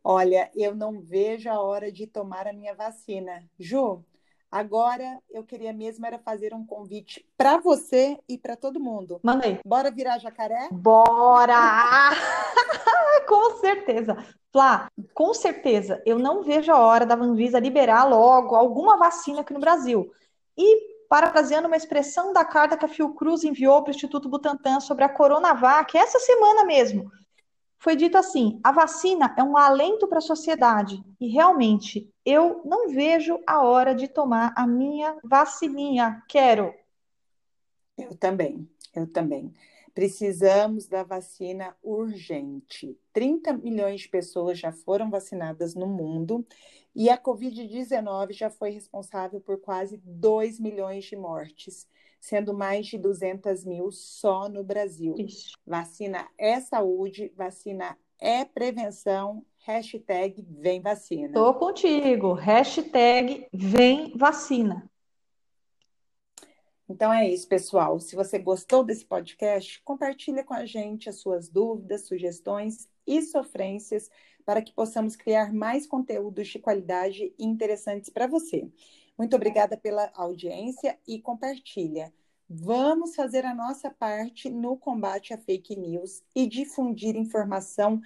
Olha, 0.03 0.51
eu 0.55 0.75
não 0.75 1.01
vejo 1.01 1.49
a 1.49 1.59
hora 1.59 1.91
de 1.91 2.05
tomar 2.05 2.45
a 2.47 2.53
minha 2.53 2.75
vacina. 2.75 3.43
Ju, 3.59 4.05
agora 4.51 5.19
eu 5.29 5.43
queria 5.43 5.73
mesmo 5.73 6.05
era 6.05 6.17
fazer 6.19 6.53
um 6.53 6.65
convite 6.65 7.25
para 7.37 7.57
você 7.57 8.17
e 8.27 8.37
para 8.37 8.55
todo 8.55 8.79
mundo. 8.79 9.19
Mandei. 9.23 9.59
Bora 9.65 9.91
virar 9.91 10.17
jacaré? 10.19 10.69
Bora! 10.71 12.11
com 13.27 13.57
certeza. 13.57 14.17
Flá, 14.51 14.89
com 15.13 15.33
certeza, 15.33 16.01
eu 16.05 16.17
não 16.17 16.41
vejo 16.41 16.71
a 16.71 16.79
hora 16.79 17.05
da 17.05 17.15
Anvisa 17.15 17.59
liberar 17.59 18.03
logo 18.05 18.55
alguma 18.55 18.97
vacina 18.97 19.41
aqui 19.41 19.53
no 19.53 19.59
Brasil. 19.59 20.11
E 20.57 20.99
parafraseando 21.07 21.67
uma 21.67 21.77
expressão 21.77 22.33
da 22.33 22.43
carta 22.43 22.75
que 22.77 22.85
a 22.85 22.87
Fiocruz 22.87 23.43
enviou 23.43 23.81
para 23.81 23.91
o 23.91 23.95
Instituto 23.95 24.29
Butantan 24.29 24.79
sobre 24.79 25.03
a 25.03 25.09
Coronavac, 25.09 25.97
essa 25.97 26.19
semana 26.19 26.63
mesmo. 26.65 27.11
Foi 27.79 27.95
dito 27.95 28.17
assim: 28.17 28.59
a 28.63 28.71
vacina 28.71 29.33
é 29.37 29.43
um 29.43 29.57
alento 29.57 30.07
para 30.07 30.17
a 30.17 30.21
sociedade. 30.21 31.03
E 31.19 31.27
realmente, 31.27 32.09
eu 32.29 32.61
não 32.63 32.89
vejo 32.89 33.39
a 33.47 33.63
hora 33.63 33.95
de 33.95 34.07
tomar 34.07 34.53
a 34.55 34.67
minha 34.67 35.17
vacininha. 35.23 36.23
Quero. 36.27 36.73
Eu 37.97 38.15
também, 38.15 38.69
eu 38.95 39.07
também. 39.07 39.53
Precisamos 39.93 40.87
da 40.87 41.03
vacina 41.03 41.75
urgente. 41.81 42.97
30 43.11 43.53
milhões 43.53 44.01
de 44.01 44.09
pessoas 44.09 44.59
já 44.59 44.71
foram 44.71 45.09
vacinadas 45.09 45.73
no 45.75 45.87
mundo 45.87 46.45
e 46.95 47.09
a 47.09 47.17
Covid-19 47.17 48.33
já 48.33 48.49
foi 48.49 48.69
responsável 48.69 49.41
por 49.41 49.59
quase 49.59 49.97
2 50.05 50.59
milhões 50.59 51.05
de 51.05 51.15
mortes, 51.15 51.87
sendo 52.19 52.53
mais 52.53 52.85
de 52.85 52.97
200 52.97 53.65
mil 53.65 53.91
só 53.91 54.47
no 54.47 54.63
Brasil. 54.63 55.15
Vacina 55.65 56.27
é 56.37 56.59
saúde, 56.59 57.33
vacina 57.35 57.97
é 58.19 58.43
prevenção, 58.43 59.45
hashtag 59.59 60.45
vem 60.49 60.81
vacina. 60.81 61.33
Tô 61.33 61.53
contigo, 61.53 62.33
hashtag 62.33 63.47
vem 63.53 64.15
vacina. 64.17 64.89
Então 66.89 67.13
é 67.13 67.29
isso, 67.29 67.47
pessoal. 67.47 67.99
Se 67.99 68.15
você 68.15 68.39
gostou 68.39 68.83
desse 68.83 69.05
podcast, 69.05 69.79
compartilhe 69.83 70.43
com 70.43 70.55
a 70.55 70.65
gente 70.65 71.07
as 71.07 71.17
suas 71.17 71.47
dúvidas, 71.47 72.07
sugestões 72.07 72.89
e 73.05 73.21
sofrências 73.21 74.09
para 74.43 74.61
que 74.61 74.73
possamos 74.73 75.15
criar 75.15 75.53
mais 75.53 75.85
conteúdos 75.85 76.47
de 76.47 76.57
qualidade 76.57 77.31
e 77.37 77.45
interessantes 77.45 78.09
para 78.09 78.25
você. 78.25 78.67
Muito 79.15 79.35
obrigada 79.35 79.77
pela 79.77 80.11
audiência 80.15 80.97
e 81.07 81.21
compartilha. 81.21 82.11
Vamos 82.49 83.15
fazer 83.15 83.45
a 83.45 83.53
nossa 83.53 83.89
parte 83.91 84.49
no 84.49 84.75
combate 84.75 85.33
à 85.33 85.37
fake 85.37 85.75
news 85.75 86.23
e 86.35 86.47
difundir 86.47 87.15
informação 87.15 88.01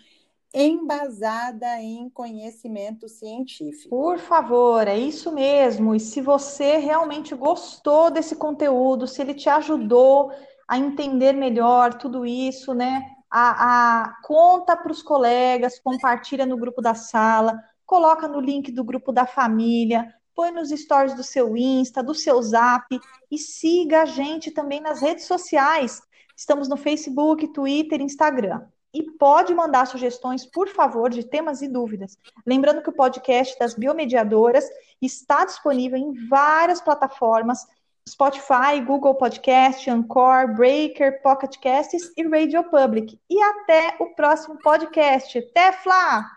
embasada 0.53 1.81
em 1.81 2.09
conhecimento 2.09 3.07
científico. 3.07 3.89
Por 3.89 4.19
favor, 4.19 4.87
é 4.87 4.97
isso 4.97 5.31
mesmo. 5.31 5.95
E 5.95 5.99
se 5.99 6.21
você 6.21 6.77
realmente 6.77 7.33
gostou 7.33 8.11
desse 8.11 8.35
conteúdo, 8.35 9.07
se 9.07 9.21
ele 9.21 9.33
te 9.33 9.49
ajudou 9.49 10.31
a 10.67 10.77
entender 10.77 11.33
melhor 11.33 11.93
tudo 11.95 12.25
isso, 12.25 12.73
né? 12.73 13.13
a, 13.33 14.03
a 14.03 14.21
conta 14.21 14.77
para 14.77 14.91
os 14.91 15.01
colegas, 15.01 15.79
compartilha 15.79 16.45
no 16.45 16.55
grupo 16.55 16.83
da 16.83 16.93
sala, 16.93 17.59
coloca 17.83 18.27
no 18.27 18.39
link 18.39 18.71
do 18.71 18.83
grupo 18.83 19.11
da 19.11 19.25
família, 19.25 20.13
põe 20.35 20.51
nos 20.51 20.69
stories 20.69 21.13
do 21.15 21.23
seu 21.23 21.55
Insta, 21.55 22.03
do 22.03 22.13
seu 22.13 22.41
Zap 22.41 22.87
e 23.29 23.37
siga 23.37 24.01
a 24.03 24.05
gente 24.05 24.51
também 24.51 24.81
nas 24.81 25.01
redes 25.01 25.25
sociais. 25.25 26.01
Estamos 26.35 26.67
no 26.67 26.77
Facebook, 26.77 27.47
Twitter, 27.53 28.01
Instagram. 28.01 28.61
e 28.93 29.01
pode 29.17 29.53
mandar 29.55 29.87
sugestões, 29.87 30.45
por 30.45 30.67
favor, 30.69 31.09
de 31.09 31.23
temas 31.23 31.63
e 31.63 31.67
dúvidas. 31.67 32.15
Lembrando 32.45 32.81
que 32.83 32.89
o 32.91 32.95
podcast 32.95 33.57
das 33.57 33.73
biomediadoras 33.73 34.69
está 35.01 35.43
disponível 35.45 35.97
em 35.97 36.13
várias 36.27 36.79
plataformas 36.79 37.65
Spotify, 38.07 38.81
Google 38.85 39.15
Podcast, 39.15 39.89
Anchor, 39.89 40.53
Breaker, 40.55 41.21
Pocket 41.21 41.57
Casts 41.59 42.11
e 42.17 42.27
Radio 42.27 42.63
Public. 42.65 43.19
E 43.29 43.41
até 43.41 43.95
o 43.99 44.13
próximo 44.13 44.59
podcast. 44.61 45.37
Até, 45.37 45.71
Flá! 45.71 46.29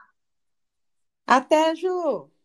Até, 1.26 1.74
Ju! 1.74 2.35